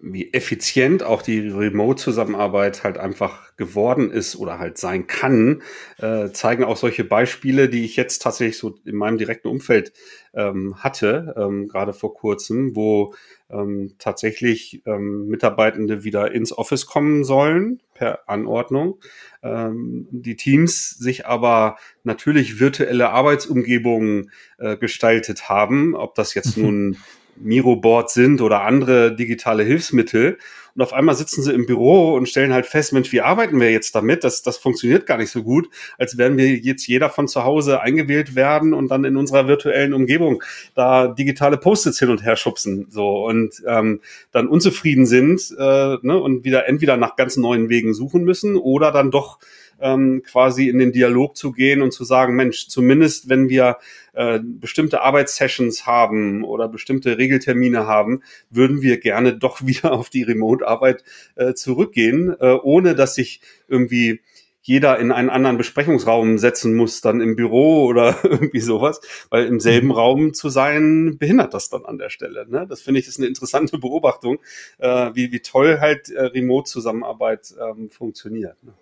[0.00, 5.62] wie effizient auch die Remote-Zusammenarbeit halt einfach geworden ist oder halt sein kann,
[5.98, 9.92] äh, zeigen auch solche Beispiele, die ich jetzt tatsächlich so in meinem direkten Umfeld
[10.34, 13.14] ähm, hatte, ähm, gerade vor kurzem, wo
[13.50, 19.00] ähm, tatsächlich ähm, Mitarbeitende wieder ins Office kommen sollen per Anordnung.
[19.42, 26.96] Ähm, die Teams sich aber natürlich virtuelle Arbeitsumgebungen äh, gestaltet haben, ob das jetzt nun
[27.40, 30.38] Miro-Board sind oder andere digitale Hilfsmittel.
[30.78, 33.72] Und auf einmal sitzen sie im Büro und stellen halt fest, Mensch, wie arbeiten wir
[33.72, 34.22] jetzt damit?
[34.22, 37.80] Das, das funktioniert gar nicht so gut, als werden wir jetzt jeder von zu Hause
[37.80, 40.40] eingewählt werden und dann in unserer virtuellen Umgebung
[40.76, 42.86] da digitale Post-its hin und her schubsen.
[42.90, 47.92] So und ähm, dann unzufrieden sind äh, ne, und wieder entweder nach ganz neuen Wegen
[47.92, 49.40] suchen müssen oder dann doch
[49.80, 53.78] ähm, quasi in den Dialog zu gehen und zu sagen, Mensch, zumindest wenn wir
[54.12, 60.22] äh, bestimmte Arbeitssessions haben oder bestimmte Regeltermine haben, würden wir gerne doch wieder auf die
[60.22, 61.04] Remote-Arbeit
[61.36, 64.20] äh, zurückgehen, äh, ohne dass sich irgendwie
[64.68, 69.60] jeder in einen anderen Besprechungsraum setzen muss, dann im Büro oder irgendwie sowas, weil im
[69.60, 69.92] selben mhm.
[69.92, 72.46] Raum zu sein, behindert das dann an der Stelle.
[72.46, 72.66] Ne?
[72.68, 74.38] Das finde ich ist eine interessante Beobachtung,
[74.76, 78.62] äh, wie, wie toll halt äh, Remote-Zusammenarbeit ähm, funktioniert.
[78.62, 78.74] Ne?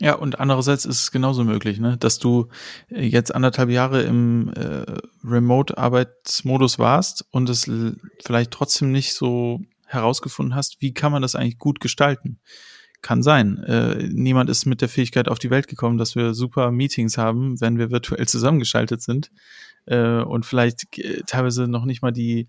[0.00, 2.48] Ja, und andererseits ist es genauso möglich, ne, dass du
[2.88, 4.84] äh, jetzt anderthalb Jahre im äh,
[5.24, 7.70] Remote-Arbeitsmodus warst und es
[8.24, 12.38] vielleicht trotzdem nicht so herausgefunden hast, wie kann man das eigentlich gut gestalten.
[13.00, 13.58] Kann sein.
[13.58, 17.60] Äh, niemand ist mit der Fähigkeit auf die Welt gekommen, dass wir super Meetings haben,
[17.60, 19.30] wenn wir virtuell zusammengeschaltet sind.
[19.86, 22.48] Äh, und vielleicht äh, teilweise noch nicht mal die,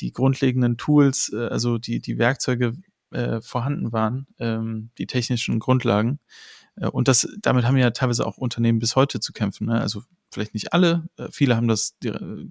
[0.00, 2.74] die grundlegenden Tools, äh, also die, die Werkzeuge
[3.10, 6.20] äh, vorhanden waren, ähm, die technischen Grundlagen.
[6.80, 9.66] Äh, und das, damit haben ja teilweise auch Unternehmen bis heute zu kämpfen.
[9.66, 9.80] Ne?
[9.80, 11.96] Also vielleicht nicht alle, äh, viele haben das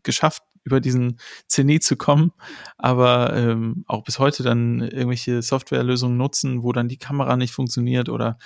[0.03, 2.33] geschafft, über diesen Zenit zu kommen,
[2.77, 8.09] aber ähm, auch bis heute dann irgendwelche Softwarelösungen nutzen, wo dann die Kamera nicht funktioniert
[8.09, 8.37] oder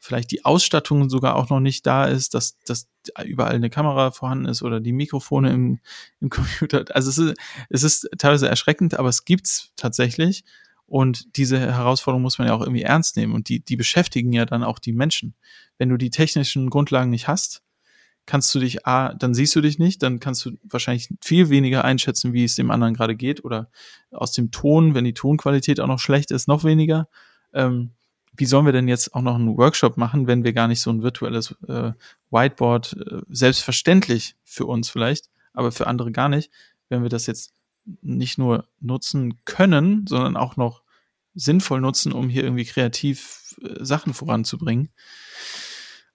[0.00, 2.88] vielleicht die Ausstattung sogar auch noch nicht da ist, dass, dass
[3.24, 5.80] überall eine Kamera vorhanden ist oder die Mikrofone im,
[6.20, 6.84] im Computer.
[6.94, 10.44] Also es ist, es ist teilweise erschreckend, aber es gibt's tatsächlich.
[10.86, 13.34] Und diese Herausforderung muss man ja auch irgendwie ernst nehmen.
[13.34, 15.34] Und die, die beschäftigen ja dann auch die Menschen.
[15.78, 17.62] Wenn du die technischen Grundlagen nicht hast,
[18.24, 21.84] kannst du dich, ah, dann siehst du dich nicht, dann kannst du wahrscheinlich viel weniger
[21.84, 23.44] einschätzen, wie es dem anderen gerade geht.
[23.44, 23.68] Oder
[24.10, 27.08] aus dem Ton, wenn die Tonqualität auch noch schlecht ist, noch weniger.
[27.52, 27.90] Ähm,
[28.36, 30.90] wie sollen wir denn jetzt auch noch einen Workshop machen, wenn wir gar nicht so
[30.90, 31.92] ein virtuelles äh,
[32.30, 36.50] Whiteboard, äh, selbstverständlich für uns vielleicht, aber für andere gar nicht,
[36.88, 37.54] wenn wir das jetzt
[38.02, 40.82] nicht nur nutzen können, sondern auch noch
[41.34, 44.90] sinnvoll nutzen, um hier irgendwie kreativ äh, Sachen voranzubringen.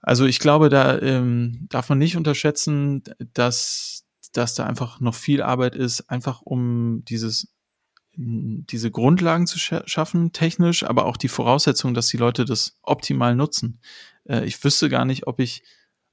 [0.01, 3.03] Also ich glaube, da ähm, darf man nicht unterschätzen,
[3.34, 7.53] dass, dass da einfach noch viel Arbeit ist, einfach um dieses
[8.13, 13.79] diese Grundlagen zu schaffen, technisch, aber auch die Voraussetzung, dass die Leute das optimal nutzen.
[14.25, 15.63] Äh, ich wüsste gar nicht, ob ich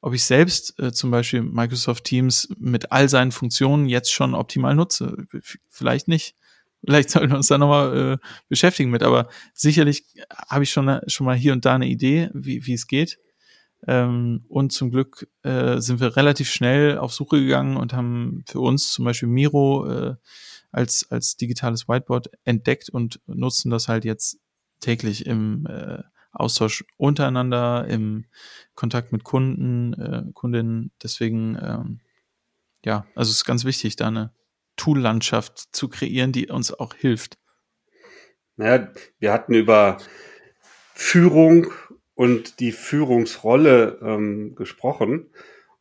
[0.01, 4.75] ob ich selbst äh, zum Beispiel Microsoft Teams mit all seinen Funktionen jetzt schon optimal
[4.75, 5.27] nutze.
[5.69, 6.37] Vielleicht nicht.
[6.85, 10.05] Vielleicht sollten wir uns da nochmal äh, beschäftigen mit, aber sicherlich
[10.49, 13.19] habe ich schon, schon mal hier und da eine Idee, wie, wie es geht.
[13.87, 18.61] Ähm, und zum Glück äh, sind wir relativ schnell auf Suche gegangen und haben für
[18.61, 20.15] uns zum Beispiel Miro äh,
[20.73, 24.39] als, als digitales Whiteboard entdeckt und nutzen das halt jetzt
[24.81, 28.27] täglich im äh, Austausch untereinander, im
[28.75, 30.93] Kontakt mit Kunden, äh, Kundinnen.
[31.03, 32.01] Deswegen, ähm,
[32.85, 34.33] ja, also es ist ganz wichtig, da eine
[34.77, 37.39] Tool-Landschaft zu kreieren, die uns auch hilft.
[38.57, 39.99] Naja, wir hatten über
[40.95, 41.69] Führung
[42.15, 45.31] und die Führungsrolle ähm, gesprochen.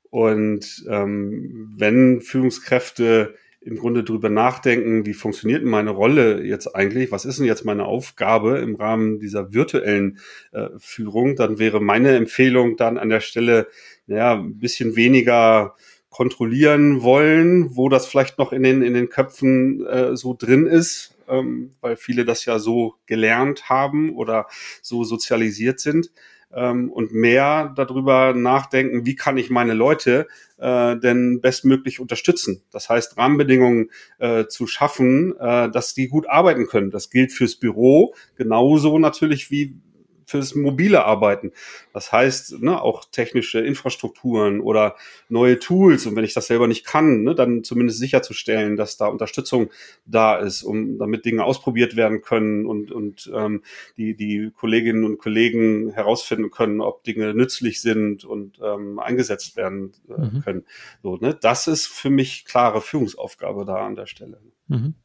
[0.09, 7.11] Und ähm, wenn Führungskräfte im Grunde drüber nachdenken, wie funktioniert meine Rolle jetzt eigentlich?
[7.11, 10.19] Was ist denn jetzt meine Aufgabe im Rahmen dieser virtuellen
[10.51, 11.35] äh, Führung?
[11.35, 13.67] Dann wäre meine Empfehlung dann an der Stelle,
[14.05, 15.75] naja, ein bisschen weniger
[16.09, 21.17] kontrollieren wollen, wo das vielleicht noch in den, in den Köpfen äh, so drin ist,
[21.27, 24.47] ähm, weil viele das ja so gelernt haben oder
[24.81, 26.11] so sozialisiert sind
[26.57, 30.27] ähm, und mehr darüber nachdenken, wie kann ich meine Leute
[30.57, 32.63] äh, denn bestmöglich unterstützen.
[32.71, 36.89] Das heißt, Rahmenbedingungen äh, zu schaffen, äh, dass die gut arbeiten können.
[36.89, 39.79] Das gilt fürs Büro genauso natürlich wie
[40.27, 41.53] fürs mobile Arbeiten.
[41.93, 44.97] Das heißt, ne, auch technische Infrastrukturen oder
[45.29, 46.05] neue Tools.
[46.05, 49.71] Und wenn ich das selber nicht kann, ne, dann zumindest sicherzustellen, dass da Unterstützung
[50.05, 53.63] da ist, um damit Dinge ausprobiert werden können und, und ähm,
[53.95, 59.93] die, die Kolleginnen und Kollegen herausfinden können, ob Dinge nützlich sind und ähm, eingesetzt werden
[60.09, 60.41] äh, mhm.
[60.41, 60.65] können.
[61.03, 64.41] So, ne, das ist für mich klare Führungsaufgabe da an der Stelle.
[64.67, 64.95] Mhm.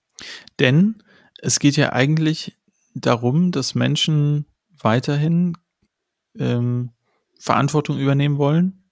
[0.58, 0.96] Denn
[1.38, 2.56] es geht ja eigentlich
[2.94, 4.46] darum, dass Menschen
[4.84, 5.56] weiterhin
[6.38, 6.90] ähm,
[7.38, 8.84] Verantwortung übernehmen wollen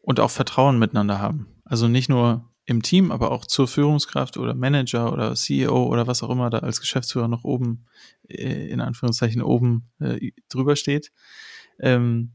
[0.00, 1.46] und auch Vertrauen miteinander haben.
[1.64, 6.22] Also nicht nur im Team, aber auch zur Führungskraft oder Manager oder CEO oder was
[6.22, 7.86] auch immer da als Geschäftsführer noch oben,
[8.28, 11.10] äh, in Anführungszeichen oben äh, drüber steht.
[11.80, 12.34] Ähm,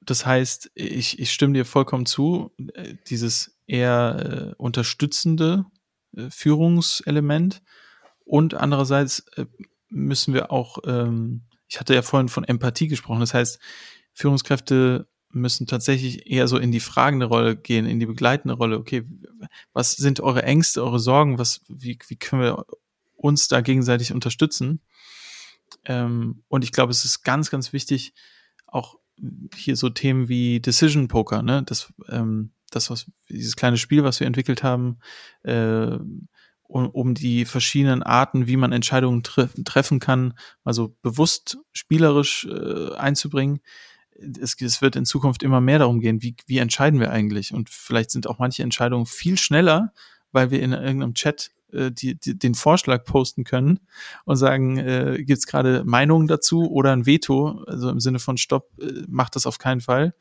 [0.00, 5.66] das heißt, ich, ich stimme dir vollkommen zu, äh, dieses eher äh, unterstützende
[6.16, 7.62] äh, Führungselement
[8.24, 9.46] und andererseits äh,
[9.88, 13.20] müssen wir auch ähm, ich hatte ja vorhin von Empathie gesprochen.
[13.20, 13.58] Das heißt,
[14.14, 18.78] Führungskräfte müssen tatsächlich eher so in die fragende Rolle gehen, in die begleitende Rolle.
[18.78, 19.04] Okay,
[19.72, 21.38] was sind eure Ängste, eure Sorgen?
[21.38, 22.64] Was, wie, wie können wir
[23.14, 24.80] uns da gegenseitig unterstützen?
[25.84, 28.14] Ähm, und ich glaube, es ist ganz, ganz wichtig,
[28.66, 28.96] auch
[29.54, 31.62] hier so Themen wie Decision Poker, ne?
[31.64, 34.98] Das, ähm, das was dieses kleine Spiel, was wir entwickelt haben,
[35.42, 35.98] äh,
[36.68, 42.94] um, um die verschiedenen Arten, wie man Entscheidungen tre treffen kann, also bewusst spielerisch äh,
[42.94, 43.60] einzubringen.
[44.40, 47.52] Es, es wird in Zukunft immer mehr darum gehen, wie, wie entscheiden wir eigentlich?
[47.52, 49.92] Und vielleicht sind auch manche Entscheidungen viel schneller,
[50.30, 53.80] weil wir in irgendeinem Chat äh, die, die, den Vorschlag posten können
[54.24, 58.36] und sagen, äh, gibt es gerade Meinungen dazu oder ein Veto, also im Sinne von
[58.36, 60.14] Stopp, äh, macht das auf keinen Fall.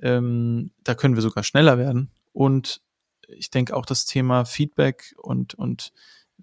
[0.00, 2.10] Ähm, da können wir sogar schneller werden.
[2.32, 2.82] Und
[3.28, 5.92] ich denke auch das Thema Feedback und, und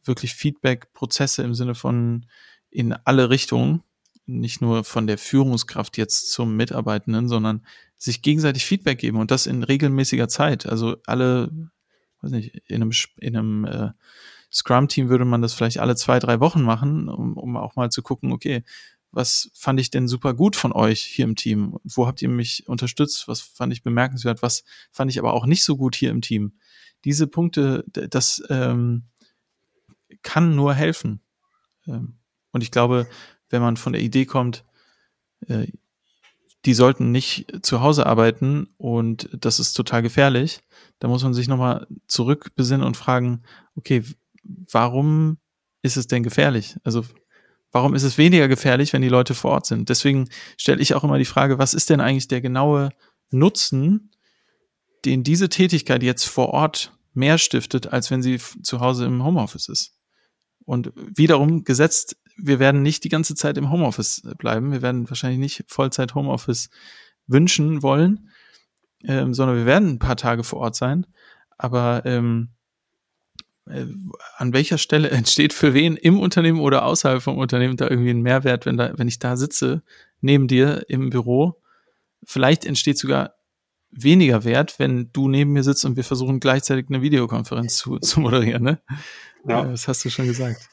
[0.04, 2.26] wirklich Feedback-Prozesse im Sinne von
[2.70, 3.84] in alle Richtungen,
[4.26, 7.66] nicht nur von der Führungskraft jetzt zum Mitarbeitenden, sondern
[7.98, 10.66] sich gegenseitig Feedback geben und das in regelmäßiger Zeit.
[10.66, 11.52] Also alle,
[12.22, 13.90] weiß nicht, in einem, in einem äh,
[14.52, 18.02] Scrum-Team würde man das vielleicht alle zwei, drei Wochen machen, um, um auch mal zu
[18.02, 18.64] gucken, okay,
[19.12, 21.78] was fand ich denn super gut von euch hier im Team?
[21.84, 23.28] Wo habt ihr mich unterstützt?
[23.28, 24.42] Was fand ich bemerkenswert?
[24.42, 26.54] Was fand ich aber auch nicht so gut hier im Team?
[27.06, 29.04] Diese Punkte, das ähm,
[30.22, 31.22] kann nur helfen.
[31.88, 32.16] Ähm,
[32.51, 33.08] und ich glaube,
[33.49, 34.64] wenn man von der Idee kommt,
[35.47, 35.68] äh,
[36.66, 40.62] die sollten nicht zu Hause arbeiten und das ist total gefährlich,
[40.99, 43.43] da muss man sich nochmal zurückbesinnen und fragen,
[43.76, 44.04] okay,
[44.72, 45.38] warum
[45.82, 46.78] ist es denn gefährlich?
[46.86, 47.04] Also
[47.74, 49.89] Warum ist es weniger gefährlich, wenn die Leute vor Ort sind?
[49.89, 52.91] Deswegen stelle ich auch immer die Frage, was ist denn eigentlich der genaue
[53.32, 54.12] Nutzen,
[55.06, 59.70] den diese Tätigkeit jetzt vor Ort mehr stiftet, als wenn sie zu Hause im Homeoffice
[59.70, 59.95] ist?
[60.66, 64.72] Und wiederum gesetzt, wir werden nicht die ganze Zeit im Homeoffice bleiben.
[64.72, 66.70] Wir werden wahrscheinlich nicht Vollzeit Homeoffice
[67.28, 68.30] wünschen wollen,
[69.04, 71.06] ähm, sondern wir werden ein paar Tage vor Ort sein.
[71.58, 72.49] Aber ähm,
[73.68, 73.86] äh,
[74.38, 78.22] an welcher Stelle entsteht für wen im Unternehmen oder außerhalb vom Unternehmen da irgendwie ein
[78.22, 79.84] Mehrwert, wenn da, wenn ich da sitze,
[80.22, 81.62] neben dir im Büro?
[82.26, 83.36] Vielleicht entsteht sogar
[83.96, 88.20] weniger Wert, wenn du neben mir sitzt und wir versuchen gleichzeitig eine Videokonferenz zu, zu
[88.20, 88.82] moderieren, ne?
[89.48, 89.64] Ja.
[89.64, 90.70] Das hast du schon gesagt.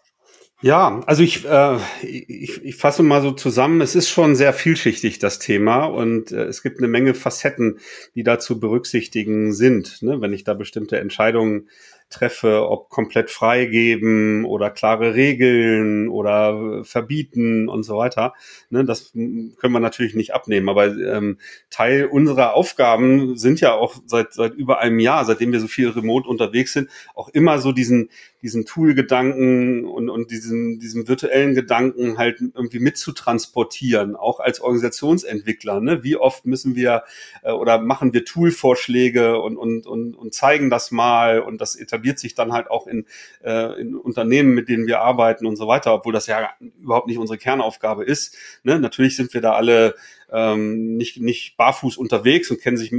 [0.62, 5.18] Ja, also ich, äh, ich, ich fasse mal so zusammen, es ist schon sehr vielschichtig,
[5.18, 7.78] das Thema, und äh, es gibt eine Menge Facetten,
[8.14, 10.20] die da zu berücksichtigen sind, ne?
[10.20, 11.70] wenn ich da bestimmte Entscheidungen
[12.10, 18.34] treffe, ob komplett freigeben oder klare Regeln oder verbieten und so weiter.
[18.68, 20.68] Ne, das können wir natürlich nicht abnehmen.
[20.68, 21.38] Aber ähm,
[21.70, 25.88] Teil unserer Aufgaben sind ja auch seit, seit über einem Jahr, seitdem wir so viel
[25.88, 28.10] remote unterwegs sind, auch immer so diesen,
[28.42, 35.80] diesen Tool-Gedanken und, und diesen, diesen virtuellen Gedanken halt irgendwie mitzutransportieren, auch als Organisationsentwickler.
[35.80, 36.02] Ne?
[36.02, 37.04] Wie oft müssen wir
[37.42, 41.99] äh, oder machen wir Tool-Vorschläge und, und, und, und zeigen das mal und das etabliert
[42.00, 43.06] etabliert sich dann halt auch in,
[43.44, 47.18] äh, in Unternehmen, mit denen wir arbeiten und so weiter, obwohl das ja überhaupt nicht
[47.18, 48.36] unsere Kernaufgabe ist.
[48.62, 48.80] Ne?
[48.80, 49.94] Natürlich sind wir da alle
[50.32, 52.90] ähm, nicht, nicht barfuß unterwegs und kennen sich,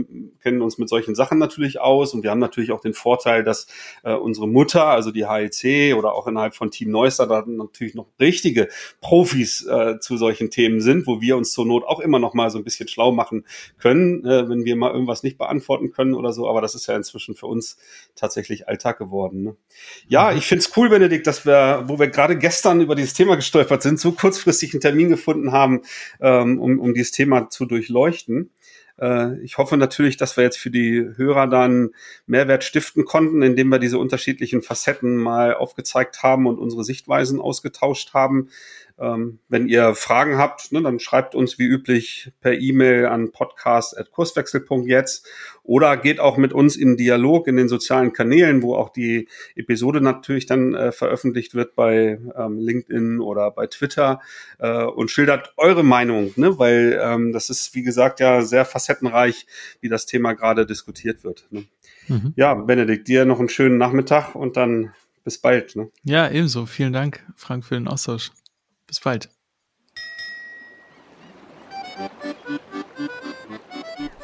[0.42, 2.14] kennen uns mit solchen Sachen natürlich aus.
[2.14, 3.68] Und wir haben natürlich auch den Vorteil, dass
[4.04, 8.08] äh, unsere Mutter, also die HLC oder auch innerhalb von Team Neustar, da natürlich noch
[8.20, 8.68] richtige
[9.00, 12.50] Profis äh, zu solchen Themen sind, wo wir uns zur Not auch immer noch mal
[12.50, 13.46] so ein bisschen schlau machen
[13.80, 16.50] können, äh, wenn wir mal irgendwas nicht beantworten können oder so.
[16.50, 17.78] Aber das ist ja inzwischen für uns
[18.16, 19.44] tatsächlich Alltag geworden.
[19.44, 19.56] Ne?
[20.08, 20.38] Ja, mhm.
[20.38, 24.00] ich find's cool, Benedikt, dass wir, wo wir gerade gestern über dieses Thema gestolpert sind,
[24.00, 25.82] so kurzfristig einen Termin gefunden haben,
[26.20, 28.52] ähm, um, um dieses Thema zu durchleuchten.
[29.02, 31.90] Äh, ich hoffe natürlich, dass wir jetzt für die Hörer dann
[32.28, 38.14] Mehrwert stiften konnten, indem wir diese unterschiedlichen Facetten mal aufgezeigt haben und unsere Sichtweisen ausgetauscht
[38.14, 38.50] haben.
[39.00, 45.28] Ähm, wenn ihr Fragen habt, ne, dann schreibt uns wie üblich per E-Mail an podcast.kurswechsel.jetzt
[45.64, 50.02] oder geht auch mit uns in Dialog in den sozialen Kanälen, wo auch die Episode
[50.02, 54.22] natürlich dann äh, veröffentlicht wird bei ähm, LinkedIn oder bei Twitter
[54.60, 56.58] äh, und schildert eure Meinung, ne?
[56.58, 59.46] weil ähm, das ist, wie gesagt, ja sehr facettenreich,
[59.82, 61.46] wie das Thema gerade diskutiert wird.
[61.52, 61.66] Ne?
[62.08, 62.34] Mhm.
[62.36, 64.94] Ja, Benedikt, dir noch einen schönen Nachmittag und dann
[65.24, 65.76] bis bald.
[65.76, 65.90] Ne?
[66.04, 66.66] Ja, ebenso.
[66.66, 68.32] Vielen Dank, Frank, für den Austausch.
[68.88, 69.30] Bis bald.